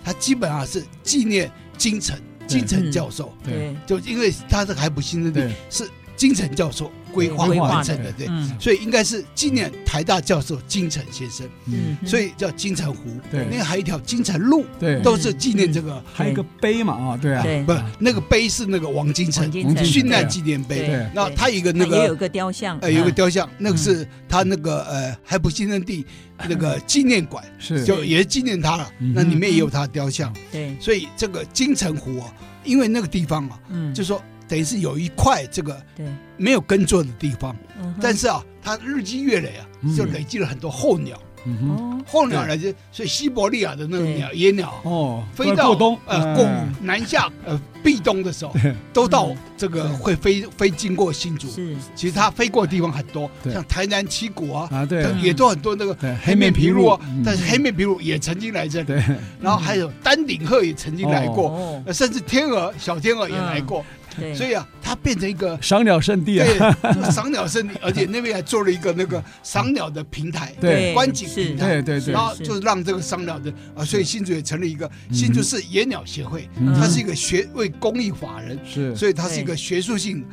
[0.04, 3.32] 他基本上是纪念金城金城教授。
[3.42, 8.26] 对，就因为他这个海普新生的是金城教授规划完成的，对，
[8.58, 26.04] 所以应该是纪念台大教授金城先生，嗯，所以叫金城湖，对，那个还有一条金城路，对，都是纪念这个，还有一个碑嘛，啊，对啊，不，那个碑是那个王金城殉难纪念碑，对，然后他一个那个也有个雕像，呃，有个雕像，那个是他那个呃海普新生地
[26.48, 32.32] 那个 纪念馆，是，就也是纪念他了，那里面也有他的雕像，对，所以这个金城湖啊，
[32.64, 34.22] 因为那个地方啊，嗯，就说。
[34.48, 35.80] 等于是有一块这个
[36.36, 37.56] 没有耕作的地方，
[38.00, 41.20] 但是啊，它日积月累啊，就累积了很多候鸟。
[42.04, 46.44] 候鸟来就所以西伯利亚的那个鸟野鸟哦，飞到过冬呃过
[46.80, 48.52] 南下呃避冬的时候，
[48.92, 51.48] 都到这个会飞飞经过新竹。
[51.48, 57.00] 是，其实它飞过的地方很多，像台南七股啊，啊对，也都很多那个黑面琵鹭啊。
[57.24, 58.92] 但是黑面琵鹭也曾经来这里，
[59.40, 63.84] 然后还有丹顶鹤也曾经来过，甚至天鹅小天鹅也来过。
[64.34, 66.46] 所以啊，它变成一个赏鸟圣地啊，
[66.82, 76.48] 对，赏鸟圣地，而且那边还做了一个那个赏鸟的平台，对，观景平台，对对，然后就是让这个赏鸟的啊，所以新竹也成立一个新竹市野鸟协会，
[76.78, 80.24] 它是一个学为公益法人，是，所以它是一个学术性，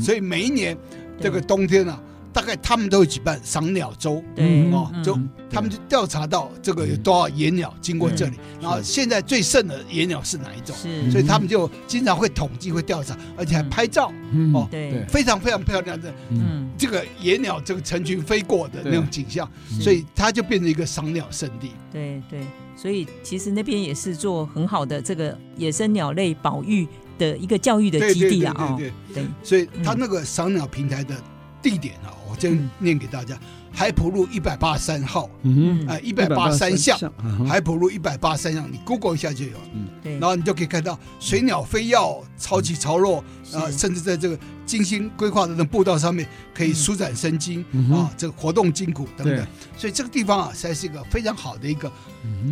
[0.00, 0.76] 所以每一年
[1.20, 2.00] 这个冬天啊。
[2.32, 5.18] 大概他们都会举办赏鸟周，对哦，就
[5.50, 10.74] 他们就调查到这个有多少野鸟经过这里，然后现在最盛的野鸟是哪一种？
[10.74, 14.10] 是，所以他们就经常会统计、会调查，而且还拍照。
[14.54, 19.46] 哦，对，非常非常漂亮的，嗯，这个野鸟这个成群飞过的那种景象，
[19.78, 21.72] 所以它就变成一个赏鸟圣地。
[21.92, 22.40] 对对，
[22.74, 31.14] 所以其实那边也是做很好的这个野生鸟类保育的一个教育的基地啊，哦，对对，所以它那个赏鸟平台的
[31.60, 32.08] 地点啊。
[32.42, 33.38] 我先念给大家：
[33.70, 36.98] 海普路一百八十三号，嗯，哎，一百八十三巷，
[37.46, 41.96] 海普路一百八十三巷，你 Google 一下就有，嗯，对，然后你就可以看到水鸟飞跃，
[42.36, 43.22] 潮起潮落，
[43.54, 51.90] 啊，甚至在这个精心规划的那步道上面可以舒展神经啊，这个活动筋骨等等，所以这个地方啊，实在是一个非常好的一个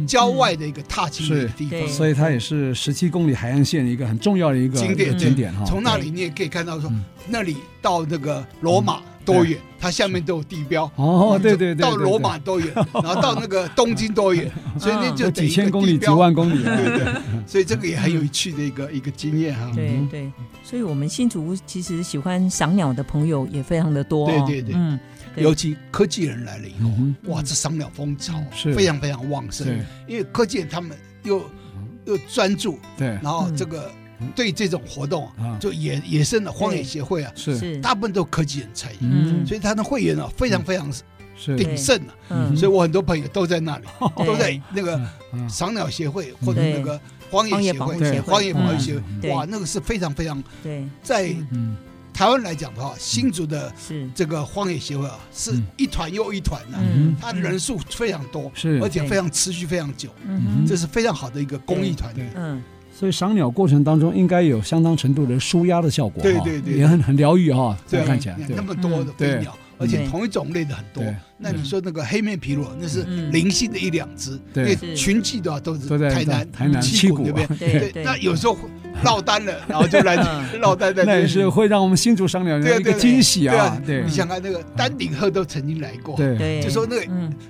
[0.07, 5.65] 郊外的一个踏青的地方，所以它也是十七公里海岸线一个很重要的一个景点景点哈。
[5.67, 6.89] 从那里你也可以看到说，
[7.27, 9.03] 那里到那个罗马。
[9.25, 9.59] 多远？
[9.79, 17.15] 它下面都有地标哦，对对对，到罗马多远，然后到那个东京多远， 所以那就几千公里、几万公里，对对。
[17.47, 19.71] 所以这个也很有趣的一个一个经验哈。
[19.75, 20.31] 对对，
[20.63, 24.27] 所以我们新竹其实喜欢赏鸟的朋友也非常的多。
[24.27, 25.01] 对对对，嗯，
[25.37, 26.91] 尤其科技人来了以后，
[27.33, 29.67] 哇，这赏鸟风潮是非常非常旺盛。
[30.07, 31.43] 因为科技人他们又
[32.05, 33.91] 又专注，对，然后这个。
[34.35, 37.79] 对这种活动啊，就野野生的荒野协会啊，是。
[37.81, 40.93] 大部分都科技人参与，所以他的会员啊非常非常
[41.57, 43.85] 鼎盛啊，所以我很多朋友都在那里，
[44.27, 45.01] 都在那个
[45.49, 51.35] 赏鸟协会或者那个荒野协会、荒野保育协会，哇，那个是非常非常对，在
[52.13, 53.73] 台湾来讲的话，新竹的
[54.15, 56.79] 这个荒野协会啊，是一团又一团的，
[57.19, 58.79] 它的人数非常多，是。
[58.83, 60.11] 而且非常持续非常久，
[60.67, 62.63] 这是非常好的一个公益团队，嗯。
[63.01, 67.75] 所以赏鸟过程当中应该有相当程度的舒压的效果，对对对，也很很疗愈哈。
[67.87, 71.03] 这样看起来，那么多的飞鸟，而且同一种类的很多。
[71.39, 77.49] 那你说那个黑面琵鹭，那是零星的一两只，对，群聚的话都是台南台南七股那边。
[77.59, 78.59] 对，那有时候。
[79.05, 80.17] 落单了，然后就来
[80.61, 81.05] 落单在。
[81.05, 83.81] 那也是会让我们新竹赏鸟的一个惊喜啊！
[83.87, 87.07] 对，你想看那个丹顶鹤都曾经来过，对，就说那个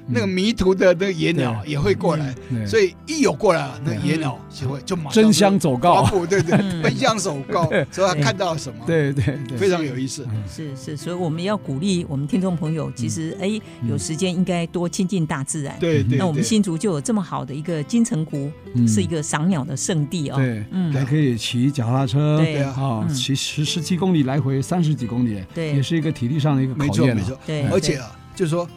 [0.07, 2.35] 那个迷途的那个野鸟也会过来，
[2.67, 8.85] 所以一有过来，那野鸟就会就马上争相走告，对对，奔相走告，所以他看到了什么？
[8.87, 10.27] 对对对，非常有意思。
[10.49, 15.77] 是是，所以我们要鼓励我们听众朋友，其实哎，有时间应该多亲近大自然。
[15.81, 18.51] 对对，那我们新竹就有这么好的一个金城湖，
[18.87, 20.37] 是一个赏鸟的圣地哦。
[20.37, 21.40] 对，嗯，还可以。
[21.41, 27.17] 骑脚踏车，对啊，骑十十七公里来回三十几公里，对，也是一个体力上的一个考验。
[27.17, 28.69] 没错，对，而且啊，就是说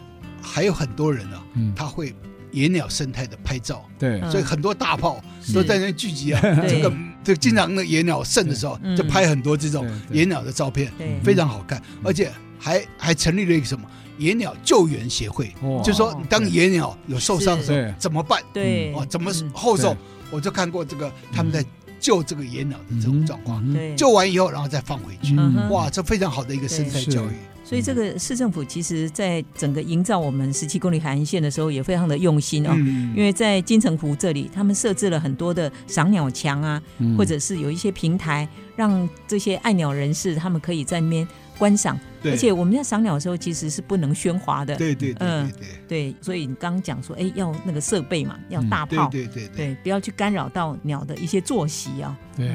[0.41, 1.43] 还有很多人啊，
[1.76, 2.15] 他会
[2.52, 5.21] 野鸟生态的拍照，对，所以很多大炮
[5.54, 6.89] 都在那聚集啊，这个
[7.21, 10.89] 就经常那野鸟盛的时候，就拍很多这种野鸟的照片，
[11.21, 13.86] 非常好看，而且还还成立了一个什么
[14.17, 18.41] 野鸟救援协会，就是说当野鸟有受伤的时候怎么办？
[18.54, 19.93] 对，哦，怎么后手？
[20.32, 21.62] 我就看过这个他们在。
[22.04, 23.63] 救这个野鸟的这种状况，
[23.96, 25.34] 救完以后然后再放回去，
[25.72, 27.30] 哇，这非常好的一个生态教育。
[27.63, 32.74] 所以这个市政府其实在整个营造我们十七公里海岸线的时候也非常的用心哦，
[33.16, 36.80] 因为在金城湖这里，他们设置了很多的赏鸟墙啊，
[37.18, 41.26] 或者是有一些平台，让这些爱鸟人士他们可以在那边
[41.58, 42.00] 观赏。
[42.26, 46.16] 而且我们在赏鸟的时候其实是不能喧哗的，对对对对，对。
[46.22, 52.18] 所以你刚刚讲说，哎，要那个设备嘛，要大炮，对对对，不要去干扰到鸟的一些作息啊。
[52.38, 52.50] 对，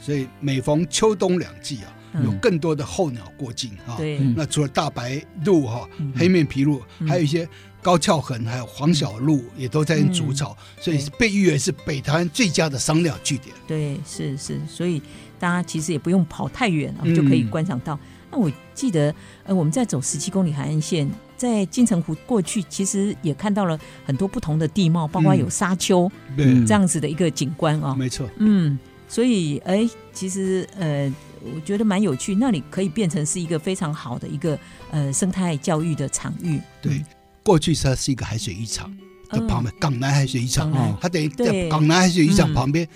[0.00, 3.94] 所以每逢秋冬两季啊，有更多的候鸟过境啊。
[3.96, 7.48] 对，那除了大白鹭哈、黑面琵鹭，还有一些
[7.80, 13.54] 高翘痕，还有黄小鹭也都在筑巢，所以被誉为是北台湾最佳的赏鸟据点。
[13.68, 15.00] 对，是是，所以
[15.38, 17.96] 大家其实也不用跑太远啊，就可以观赏到。
[18.34, 27.94] 那我记得，呃，我们在走十七公里海岸线，在金城湖过去，其实也看到了很多不同的地貌，包括有沙丘，嗯，这样子的一个景观啊。
[27.94, 28.76] 没错，嗯，
[29.08, 31.12] 所以，哎，其实，呃，
[31.54, 34.58] 我觉得蛮有趣，那里可以变成是一个非常好的一个
[34.90, 36.60] 呃生态教育的场域。
[36.82, 37.04] 对，
[37.44, 38.92] 过去它是一个海水浴场。
[39.30, 40.70] 的旁边，港南海水浴场，
[41.00, 42.86] 它等于在港南海水浴场旁边，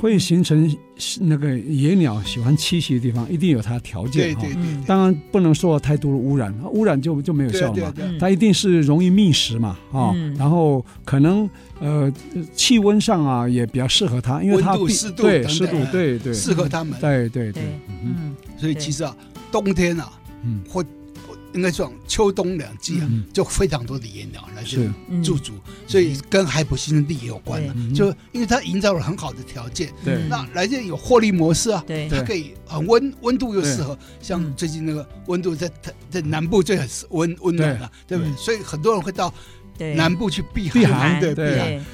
[0.00, 0.76] 会形成
[1.20, 4.46] 那个野鸟喜欢栖息的地方，一定有它的条件哈。
[4.86, 7.94] 当然不能受到太多的污染，污染就就没有效了嘛。
[8.20, 12.12] 它一定是容易觅食嘛，啊，然后可能呃
[12.54, 16.32] 气温上啊也比较适合它，因为它湿度对湿度对对。
[16.32, 16.98] 适合它们。
[17.00, 17.62] 对对对，
[18.04, 19.16] 嗯，所以其实啊，
[19.50, 20.12] 冬天啊，
[20.44, 20.84] 嗯，或。
[21.54, 24.90] 应该算秋冬两季啊，就非常多的野鸟来这里
[25.22, 25.54] 驻足，
[25.86, 27.74] 所以跟海普新生地也有关了。
[27.94, 35.70] 就因为它营造了很好的条件，对，那来这有获利模式啊，对，它可以很温温度又适合，像最近那个温度在
[36.10, 38.18] 在南部最很温温暖了，对。
[38.18, 38.36] 不对？
[38.36, 39.32] 所以很多人会到。
[39.96, 41.42] 南部去避寒，对避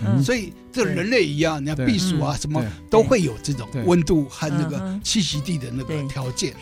[0.02, 6.54] 寒，所以这人类一样，你要避暑啊，什么都会有这种温度和那个栖息地的那个条件。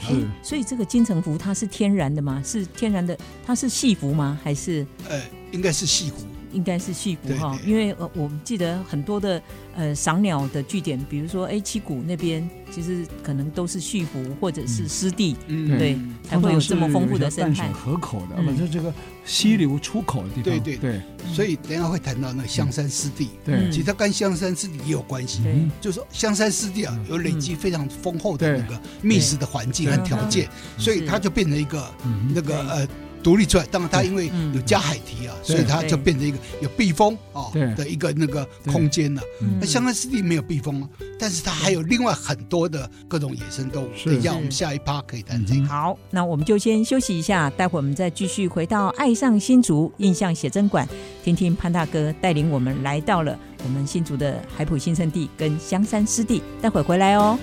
[0.43, 2.43] 所以这个金城湖它是天然的吗？
[2.45, 3.17] 是天然的？
[3.45, 4.39] 它是戏湖吗？
[4.43, 4.87] 还是？
[5.09, 6.27] 呃，应该是戏湖。
[6.53, 9.43] 应该是戏湖哈，因为呃，我们记得很多的
[9.75, 17.65] 呃赏鸟的据点，比如说哎七谷那边，其实可能都是蓄湖或者是湿地，嗯，对，才会有这么丰富的生态。
[17.65, 18.93] 淡水河口的，或者这个
[19.25, 20.45] 溪流出口的地方。
[20.45, 21.01] 对对对，
[21.33, 25.43] 所以等下会谈到那个香山湿地，对，其实它跟香山湿地也有关系，
[25.81, 31.91] 就是说香山湿地啊，有累积非常丰厚的那个觅食的环境和条件，所以它就变成一个
[32.35, 32.89] 那个呃。
[33.23, 39.23] 独立出来，当然它因为有加海堤啊，所以它就变成一个有避风啊的一个那个空间了。
[39.61, 43.89] 那香山湿地没有避风啊，但是它还有另外很多的各种野生动物。
[44.05, 45.67] 等一下我们下一趴可以谈这个。
[45.67, 50.89] 好，那我们就先休息一下，待会儿我们再继续回到爱上新竹印象写真馆，
[51.23, 56.43] 听听潘大哥带领我们来到了我们新竹的海埔新生地跟香山湿地。
[56.61, 57.39] 待会回来哦。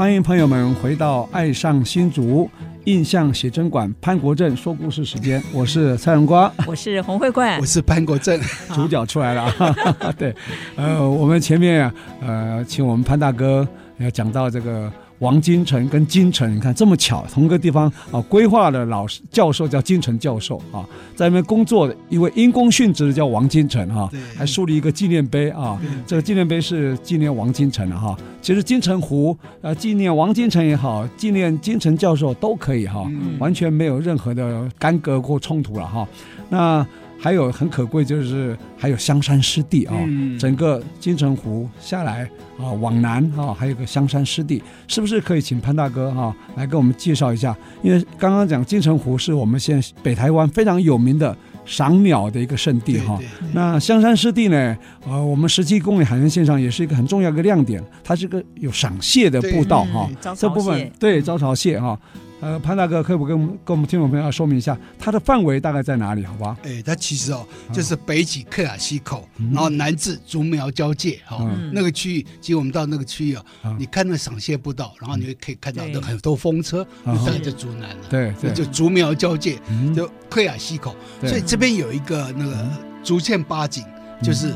[0.00, 2.48] 欢迎朋友们回到《爱上新竹
[2.84, 8.40] 印象写真馆》潘国正说故事时间，我是蔡荣光，我是洪慧冠，我是潘国正，
[8.72, 9.52] 主角出来了。
[10.16, 10.34] 对，
[10.74, 14.90] 呃，我们前面啊，呃，请我们潘大哥要讲到这个。
[15.20, 28.16] 王金城跟金城，你看这么巧，同个地方啊，规划的老师教授叫金城教授啊，在那边工作的一位因公殉职的叫王金城哈，对还树立一个纪念碑啊，这个纪念碑是纪念王金城的哈。
[28.42, 33.06] 其实金城湖啊纪念王金城也好，纪念金城教授都可以哈，
[33.38, 36.08] 完全没有任何的干戈或冲突了哈。
[36.48, 36.86] 那。
[37.20, 39.94] 还有很可贵，就是还有香山湿地啊，
[40.38, 42.22] 整个金城湖下来
[42.58, 47.54] 啊，往南啊，还有个香山湿地，是不是可以请潘大哥哈来给我们介绍一下？
[47.82, 53.18] 因为刚刚讲金城湖是我们现在北台湾非常有名的赏鸟的一个圣地哈。
[53.52, 54.76] 那香山湿地呢？
[55.06, 60.08] 呃，我们十七公里海岸线上也是一个很重要的亮点，它是个有赏蟹的步道哈。
[60.34, 61.98] 这部分对招潮蟹哈。
[62.40, 66.56] 呃，潘大哥，可不可以跟我们跟我们听众朋友说明一下，它的范围大概在哪里，好不好？
[66.62, 73.44] 哎，它其实哦，就是北起克雅西口，然后南至竹苗交界，哈，那个区域，其实我们到那个区域啊，
[73.78, 76.86] 你看那赏蟹步道，然后你会可以看到那很多风车，
[77.26, 79.58] 在这竹南了，对，就竹苗交界，
[79.94, 82.66] 就克雅西口，所以这边有一个那个
[83.04, 83.84] 竹堑八景，
[84.22, 84.54] 就是。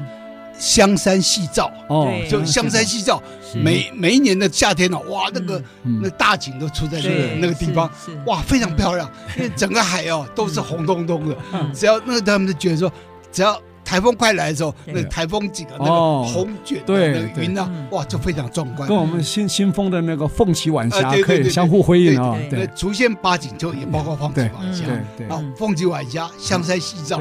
[0.59, 3.23] 香山夕照哦，就香山夕照，
[3.55, 7.91] 每每一年的夏天呢，哇，那个那大景都出在那个那个地方，
[8.27, 11.37] 哇，非常漂亮，因为整个海哦都是红彤彤的，
[11.75, 12.93] 只要那他们就觉得说，
[13.33, 22.39] 只要台风快来的时候，那台风景啊，那个红卷的云啊，哇，就非常壮观，跟我们新新丰的那个凤起晚霞可以相互辉映啊。
[22.49, 24.85] 对，竹县八景就也包括凤起晚霞，
[25.17, 27.21] 对，然后凤起晚霞、香山夕照，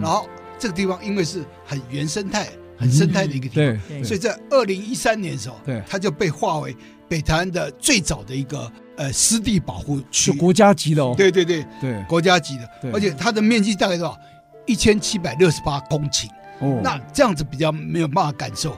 [0.00, 0.26] 然后
[0.58, 2.48] 这个地方因为是很原生态。
[2.80, 4.04] 很生态的一个地方。
[4.04, 6.74] 所以在二零一三年的时候，对，它就被划为
[7.06, 11.14] 北台湾的最早的一个呃湿地保护区，国家级的哦。
[11.16, 11.64] 对对对。
[11.80, 14.18] 对，国家级的，而且它的面积大概多少？
[14.66, 16.26] 一千七百六十八公顷。
[16.60, 18.76] 哦，那这样子比较没有办法感受，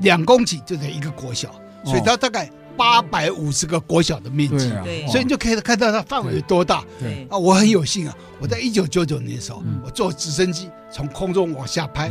[0.00, 1.50] 两公顷就等于一个国小，
[1.84, 2.48] 所以它大概。
[2.82, 6.82] 八百五十个国小的面积，对，所以你就可以看到它范围有多大。
[6.98, 7.24] 对。
[7.30, 12.10] 啊，我很有幸啊，我在一九九九年的时候，我坐直升机从空中往下拍，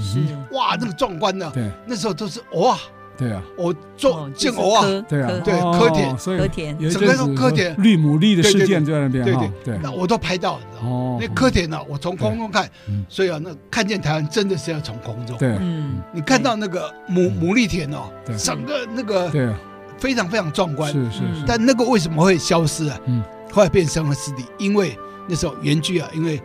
[0.54, 2.80] 哇，那个壮观的，对，那时候都是哇，
[3.18, 7.76] 对啊，我坐见鹅啊，对啊，对，柯田，柯田，整个都柯田。
[7.84, 9.52] 绿牡蛎的事件就在那边，对对。
[9.66, 12.70] 对，那我都拍到，哦，那柯田呢，我从空中看，
[13.10, 19.50] 所以啊，那看见台湾真的是要从空中，对，嗯，你看到那个牡牡蛎田哦，整个那个，对。
[20.02, 23.00] 非常非常壮观，是是是，但那个为什么会消失啊？
[23.06, 24.98] 嗯，后来变成了湿地，因为
[25.30, 26.42] 那时候原居啊，因为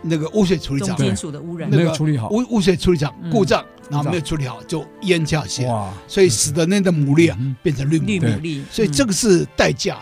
[0.00, 1.68] 那个污水处理厂金属的污染。
[1.68, 9.98] 没有处理好，污污水处理厂故障，然后没有处理好就淹下去，哇，所以使得那个牡蛎啊变成绿牡蛎，所以这个是代价。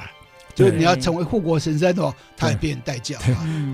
[0.55, 3.19] 就是你要成为护国神山的话，它也变代价。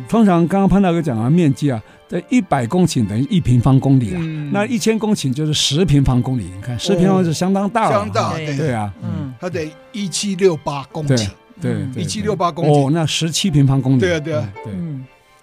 [0.09, 4.21] 通常刚刚潘大哥讲的面积啊，在一百公顷等于一平方公里啊，
[4.51, 6.45] 那一千公顷就是十平方公里。
[6.45, 8.73] 你看十平方是相当大了，相当大，对。
[8.73, 11.29] 啊，嗯，它得一七六八公顷，
[11.61, 12.87] 对，一七六八公顷。
[12.87, 14.01] 哦，那十七平方公里。
[14.01, 14.73] 对啊，对啊，对，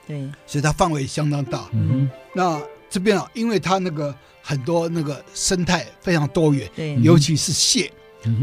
[0.08, 1.66] 对，所以它范围相当大。
[1.74, 2.60] 嗯，那
[2.90, 7.92] 这边啊，因为它那个很多那个生态非常多元，对，尤其是蟹。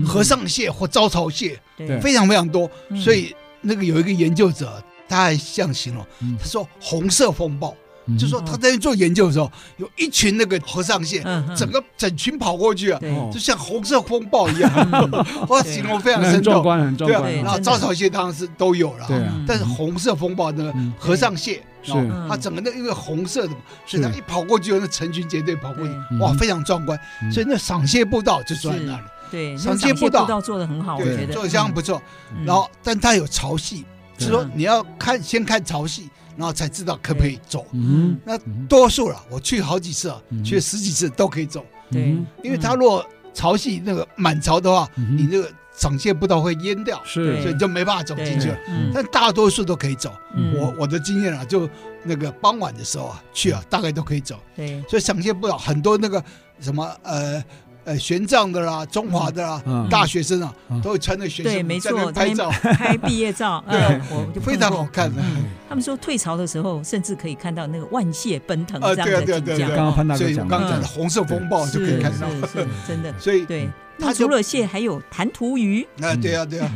[0.07, 2.71] 和尚蟹或招潮蟹，对，非常非常多，
[3.03, 6.07] 所以那个有一个研究者，他还这样形容，
[6.39, 7.75] 他说红色风暴，
[8.19, 11.23] 就说他在做研究的时候，有一群那个和尚蟹，
[11.57, 13.01] 整个整群跑过去啊，
[13.33, 14.71] 就像红色风暴一样，
[15.49, 16.63] 哇，形容非常生动，
[16.97, 17.15] 对。
[17.15, 19.07] 啊，然后招潮蟹当然是都有了，
[19.47, 21.93] 但是红色风暴的和尚蟹，是，
[22.29, 23.57] 它整个那因为红色的嘛，
[23.87, 26.99] 所以它一跑过去，那成群结队跑过去，哇，非常壮观，
[27.33, 29.03] 所以那赏蟹步道就在那里。
[29.31, 32.01] 对，赏蟹步道做的很好，我觉得做的相当不错。
[32.45, 33.83] 然后，但它有潮汐，
[34.17, 37.67] 就是说你要看先看潮汐，然后才知道可不可以走。
[37.73, 41.65] 嗯，那多数了，我去好几次啊，去十几次都可以走。
[41.91, 48.59] 对，因为它如果潮汐那个满潮的话，你那个赏蟹步道会淹掉，是，所以就没办法走进去了。
[48.95, 50.13] 但大多数都可以走。
[50.57, 51.69] 我我的经验啊，就
[52.05, 54.39] 那个傍晚的时候啊去啊，大概都可以走。
[54.55, 56.23] 对，所以赏蟹步道很多那个
[56.61, 57.43] 什么呃。
[57.85, 63.79] 呃，玄奘的啦，中华的啦，大学生啊，都会穿着学生服在那拍照，拍毕业照， 对，
[64.11, 65.23] 我就非常好看的。
[65.69, 69.69] 他们说退潮的时候，甚至可以看到那个万蟹奔腾这样的景象。
[69.69, 73.13] 刚刚潘大哥讲，刚刚讲的红色风暴就可以看到，是真的。
[73.19, 73.69] 所以对，
[73.99, 75.87] 那除了蟹，还有弹涂鱼。
[76.01, 76.73] 啊，对啊，对啊，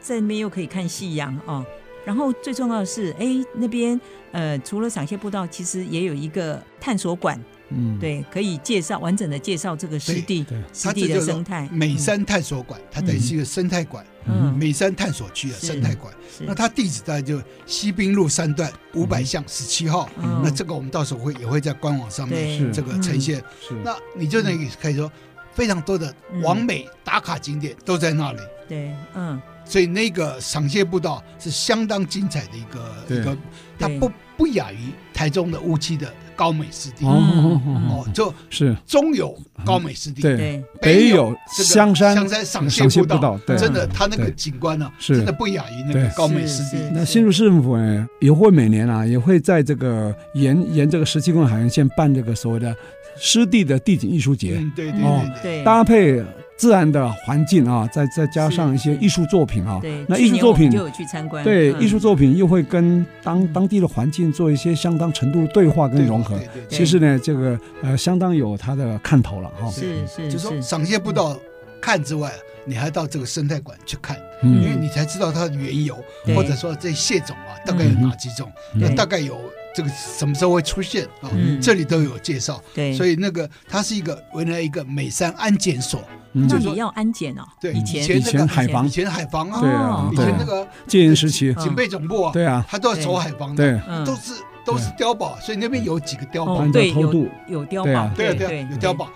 [0.00, 1.64] 在那边又可以看夕阳哦。
[2.04, 3.98] 然后最重要的是，哎，那边
[4.32, 7.42] 呃，除了赏蟹步道，其实也有一个探索馆。
[7.70, 11.68] 嗯，对，可以介绍完整的介绍这个湿地，湿地的生态。
[11.72, 16.14] 美山探索馆，它等于是一个生态馆，嗯，美山探索区的生态馆。
[16.40, 20.08] 那它地址在就西滨路三段五百巷十七号。
[20.42, 23.42] 那这个我们到时候会也会在官网上面这个呈现。
[23.82, 25.10] 那你就等于可以说，
[25.52, 28.38] 非常多的完美打卡景点都在那里。
[28.68, 33.36] 对，嗯，所以那个赏蟹步道是相当精彩的一个一个，
[33.78, 36.10] 它不不亚于台中的乌溪的。
[36.36, 37.06] 高美湿地。
[37.06, 38.76] 哦，就是。
[38.86, 46.76] 中有高美湿地，对，北有香山香山赏蟹步道，真的，它那个景观呢，真的不亚于那个高美湿地。
[46.92, 52.76] 那新竹市政府呢，也会每年啊，也会在这个沿沿这个十七公里海岸线办这个所谓的
[53.18, 55.00] 湿地的地景艺术节，对对。
[55.42, 56.22] 对，搭配。
[56.56, 61.44] 自然的环境啊，再再加上一些艺术作品啊，对，那艺术作品就有去参观。
[61.44, 66.38] 对，艺术作品又会跟当当地的环境做一些相当程度的对话跟融合。
[66.68, 69.70] 其实呢，这个呃，相当有它的看头了哈。
[69.70, 71.38] 是是，就是说赏蟹不到
[71.80, 72.32] 看之外，
[72.64, 75.96] 你还到这个生态馆去看，因为你才知道它的缘由，
[76.34, 79.38] 或者说这蟹种啊，大概有哪几种，那大概有。
[79.76, 81.04] 这个什么时候会出现？
[81.20, 81.28] 啊？
[81.60, 82.62] 这里都有介绍。
[82.72, 86.02] 对，所以那个它是一个原来一个美山安检所，
[86.32, 87.42] 那你要安检哦。
[87.60, 91.52] 对，以前以前海防，以前海防啊，对啊，以前那个戒严时期。
[91.56, 94.32] 警备总部啊，对啊，他都要守海防的，都是
[94.64, 97.12] 都是碉堡，所以那边有几个碉堡，对，有
[97.46, 99.10] 有碉堡，对对，有碉堡，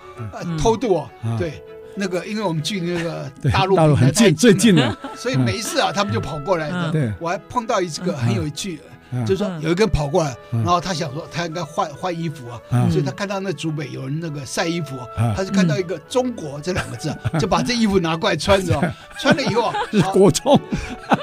[0.59, 1.09] 偷渡啊，
[1.39, 1.63] 对，
[1.95, 6.91] 那个因为我们距那个大陆大陆很近，最近的，所以没事啊，他们就跑过来的。
[6.91, 8.79] 对，我还碰到一个很有趣。
[9.25, 12.59] 就是说有一个人跑过来，然后他想说他应该换换衣服啊，
[12.89, 14.97] 所以他看到那竹北有人那个晒衣服，
[15.35, 18.79] 他就看到一个“中国”这两个字，就把这衣服拿过来穿着，
[19.19, 20.59] 穿了以后啊 是国中，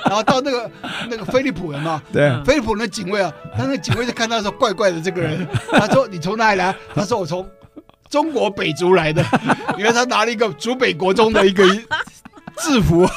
[0.04, 0.70] 然后到那个
[1.08, 6.74] 那个飞利浦人嘛，对，飞利浦那警卫啊，他那警卫就看到说怪怪的这个人，他说你从哪里来？
[6.94, 7.46] 他说我从
[8.10, 9.24] 中国北族来的，
[9.78, 11.64] 因为他拿了一个竹北国中的一个
[12.58, 13.08] 制服。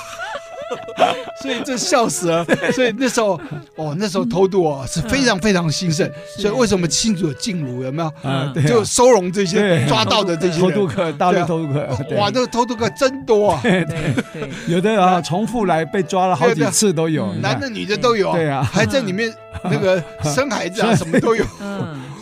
[1.42, 2.46] 所以这笑死了。
[2.74, 3.40] 所以那时候，
[3.76, 6.10] 哦，那时候偷渡哦是非常非常兴盛。
[6.38, 8.30] 所以为什么新竹有静茹有没有？
[8.30, 11.88] 啊，就收容这些抓到的这些偷渡客，大陆偷渡客。
[12.16, 13.60] 哇，这个偷渡客真多啊！
[13.64, 18.32] 对对，有的啊，重复来被抓了好几次都有，男的女的都有。
[18.34, 19.34] 对啊，还在里面
[19.64, 21.46] 那个生孩子啊， 什么都有。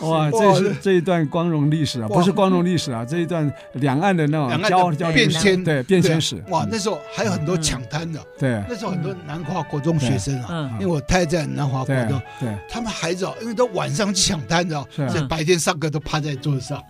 [0.02, 6.42] 哇，这是这一段光荣历史啊，不是光荣历史啊，这一段两岸的那种交交变迁，对变迁史。
[6.48, 8.20] 哇，那时候还有很多抢滩的。
[8.38, 16.82] 对，那时候很多南华国中学生啊，因为我太太在南华国中，对，他们孩子哦，因为都晚上去抢滩的，所以白天上课都趴在桌子上，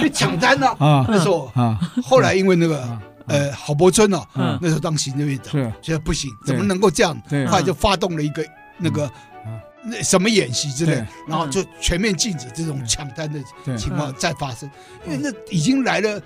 [0.00, 0.66] 去 抢滩呢。
[0.78, 4.24] 啊，那时候啊，后来因为那个呃郝柏村哦，
[4.60, 5.52] 那时候当行政院长，
[5.82, 7.16] 觉得不行，怎么能够这样？
[7.48, 8.44] 后来就发动了一个
[8.78, 9.10] 那个。
[9.86, 13.38] 那什么演习之类，然后就全面禁止这种抢滩的
[13.76, 14.70] 情况再发生，
[15.06, 16.22] 因为那已经来了，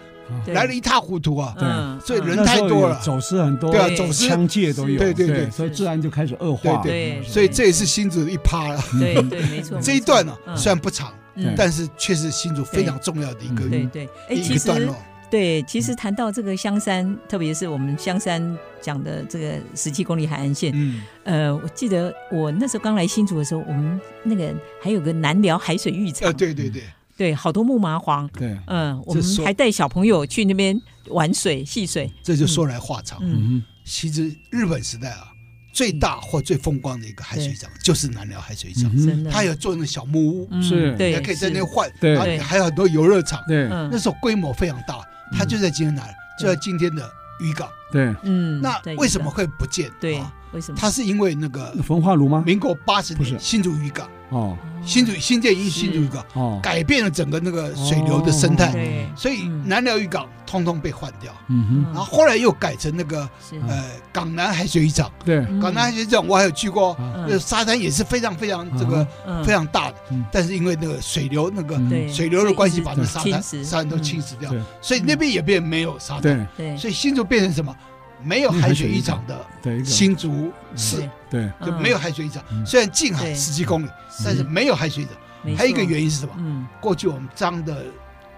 [0.46, 1.56] 来了一塌糊涂啊！
[1.58, 6.82] 对，所以人太多了，走私很多，对啊，走私枪械都有，对对对，所以自然就开始恶化。
[6.82, 8.84] 对，所以这也是新竹的一趴了。
[8.98, 9.78] 对对，没错。
[9.80, 11.12] 这一段呢，虽然不长，
[11.56, 14.94] 但是却是新竹非常重要的一个对对，一个段落。
[15.30, 26.82] 对，其实谈到这个香山，特别是我们香山讲的这个十七公里海岸线，嗯，呃，我记得我那时候刚来新竹的时候，我们那个还有个南寮海水浴场，啊，对对对，
[27.16, 35.28] 对，好多木麻黄，对，嗯，我们还带小朋友去那边玩水戏水，这就说来话长，嗯，其实日本时代啊，
[35.74, 45.06] 最大或最风光的一个海水浴场就是南寮海水浴场，真的，它有做那小木屋，是，对，也可以在那换，对，还有很多游乐场，对，那时候规模非常大。
[45.32, 46.14] 它就在今天哪儿？
[46.38, 47.10] 就在今天的
[47.40, 47.68] 渔港。
[47.90, 49.90] 对，嗯，那为什么会不见？
[50.00, 50.22] 对，
[50.52, 50.78] 为什么？
[50.80, 52.42] 它是因为那个焚化炉吗？
[52.46, 54.08] 民国八十年新竹渔港。
[54.30, 56.22] 哦，新竹新建一新竹渔港。
[56.34, 61.32] 哦，改变了整个那个水流的生态，所以南寮渔港通通被换掉。
[61.48, 63.26] 嗯哼，然后后来又改成那个
[63.66, 65.10] 呃港南海水浴场。
[65.24, 66.94] 对，港南海水浴场我还有去过，
[67.26, 69.06] 那沙滩也是非常非常这个
[69.42, 69.96] 非常大的，
[70.30, 71.78] 但是因为那个水流那个
[72.12, 76.46] 水流的关系，把那沙滩沙滩都侵蚀掉，所以那边也变没有沙滩。
[76.54, 77.74] 对，所以新竹变成什么？
[78.22, 82.42] 没有海水浴场的新竹市，对，就没有海水浴场。
[82.66, 83.88] 虽然近海十几公里，
[84.24, 85.56] 但是没有海水浴场。
[85.56, 86.32] 还有一个原因是什么？
[86.38, 87.84] 嗯，过去我们脏的，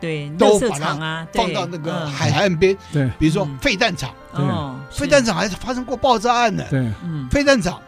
[0.00, 2.76] 对，都把它放到那个海岸边。
[2.92, 4.44] 对，比如说废弹场，对，
[4.90, 6.62] 废弹场还发生过爆炸案呢。
[6.70, 7.80] 对，嗯废弹场。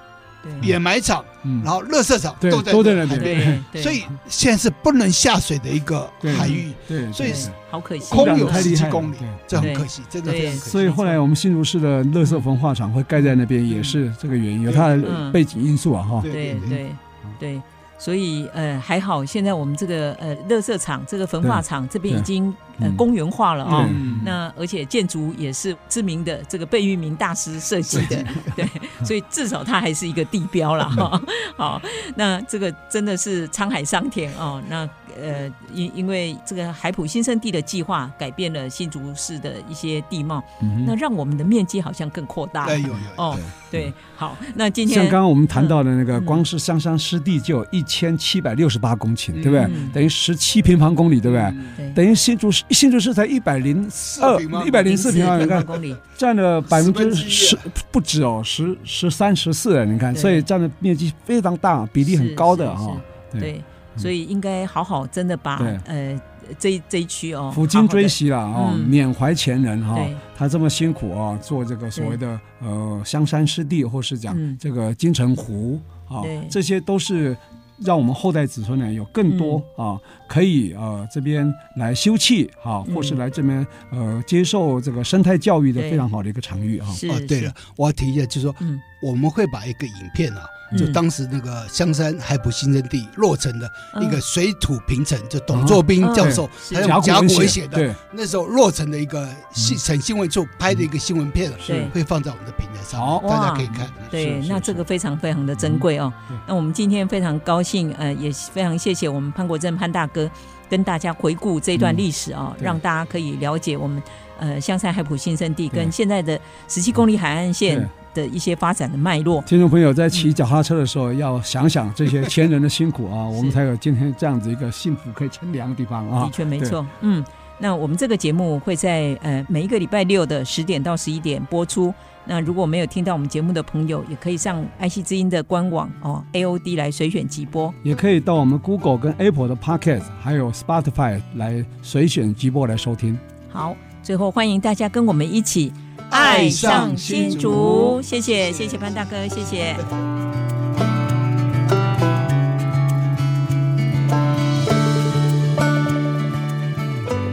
[0.62, 1.24] 掩埋场，
[1.64, 7.32] 然后垃圾场都在都在那边，所以现在是不能下水的一个海域，对，所以
[7.70, 9.16] 好可惜，空有十几公里，
[9.46, 10.70] 这很可惜，真的非常可惜。
[10.70, 16.20] 所以后来我们新竹市的垃圾焚化厂会盖在那边，也是这个原因，有它的背景因素啊，哈。
[16.22, 16.90] 对对
[17.38, 17.62] 对。
[18.02, 23.88] 所以呃还好，现在我们这个呃垃圾场这个焚化厂这边已经呃公园化了啊。
[24.24, 28.24] 那而且建筑也是知名的这个贝聿铭大师设计的，
[28.56, 28.68] 对，
[29.04, 31.22] 所以至少它还是一个地标了哈。
[31.56, 31.80] 好，
[32.16, 34.60] 那这个真的是沧海桑田哦。
[34.68, 34.84] 那
[35.20, 40.42] 呃因因为这个海普新生地的计划改变了新竹市的一些地貌，
[40.86, 42.74] 那让我们的面积好像更扩大了。
[43.16, 43.38] 哦，
[43.70, 47.80] 对，好，那今天像刚刚我们谈到的那个，光是香山湿地就有一。
[47.92, 49.68] 千七百六十八公顷，对不对？
[49.92, 51.92] 等于十七平方公里，对不对？
[51.94, 53.86] 等于新竹市新竹市才一百零
[54.18, 57.54] 二一百零四平方公里，占了百分之十
[57.90, 62.96] 不止哦，十十三十四，你看，所以占的面积非常大，比例很高的哈。
[63.32, 63.62] 对，
[63.96, 66.20] 所以应该好好真的把呃
[66.58, 69.98] 这这一区哦，抚今追昔了哦，缅怀前人哈，
[70.36, 77.36] 他这么辛苦啊，做这个所谓的呃香山湿地，或是讲这个金城湖啊，这些都是。
[77.84, 86.86] 让我们后代子孙呢有更多啊，可以呃这边来休憩啊，或是来这边呃接受这个生态教育的非常好的一个场域啊。
[87.10, 88.54] 哦，对了，我要提一下，就是说，
[89.02, 90.44] 我们会把一个影片啊。
[90.76, 93.70] 就当时那个香山海埔新生地落成的
[94.00, 101.52] 一个水土平层，就董作宾教授还有甲骨文写的，那时候落成的一个新省新闻处拍的一个新闻片，
[101.92, 103.88] 会放在我们的平台上，大家可以看。
[104.10, 106.12] 对，那这个非常非常的珍贵哦。
[106.46, 110.30] 那我们今天非常高兴，呃，也非常谢谢我们潘国正潘大哥
[110.68, 114.02] 跟大家回顾这段历史啊，让大家可以了解我们
[114.38, 117.88] 呃香山海埔新生地跟现在的十七公里海岸线。
[118.14, 126.24] 的一些发展的脉络，听众朋友在骑脚踏车的时候，要想想这些前人的辛苦啊，我们才有今天这样子一个幸福可以乘凉的地方啊。
[126.24, 127.24] 的确没错，嗯，
[127.58, 131.92] 那我们这个节目会在呃每一个礼拜六的十点到十一点播出。
[132.24, 143.18] 那如果没有听到我们节目的朋友，也可以上爱惜之音的官网哦，AOD 来随选即播，也可以到我们 Google 跟 Apple 的 Podcast，还有 Spotify 来随选即播来收听。
[143.48, 145.72] 好，最后欢迎大家跟我们一起
[146.12, 149.74] 爱上新竹，谢谢谢谢潘大哥，谢谢。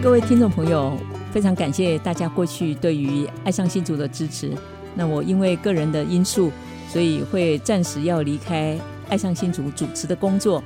[0.01, 0.97] 各位听众朋友，
[1.29, 4.53] 非常感谢大家过去对于爱上新竹的支持。
[4.95, 6.49] 那我因为个人的因素，
[6.87, 10.63] 所以会暂时要离开爱上新竹主持的工作。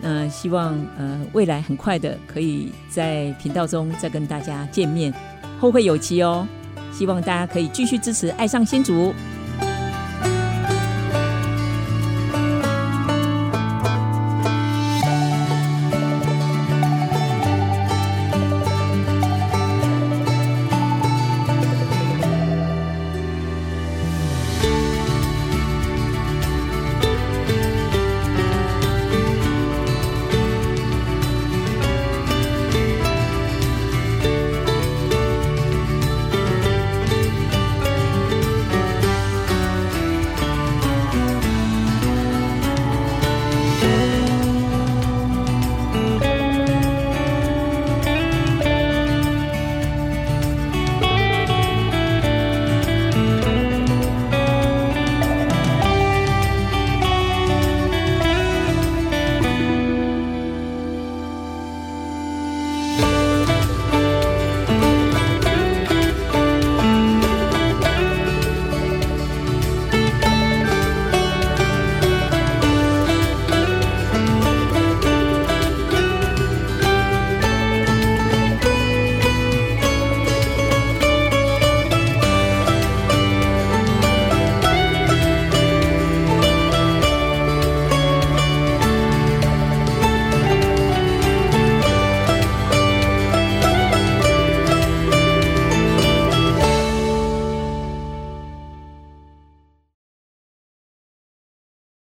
[0.00, 5.12] 那希望呃未来很快的可以在频道中再跟大家见面，
[5.58, 6.46] 后会有期哦。
[6.96, 9.14] 希望大家可以继续支持爱上新竹。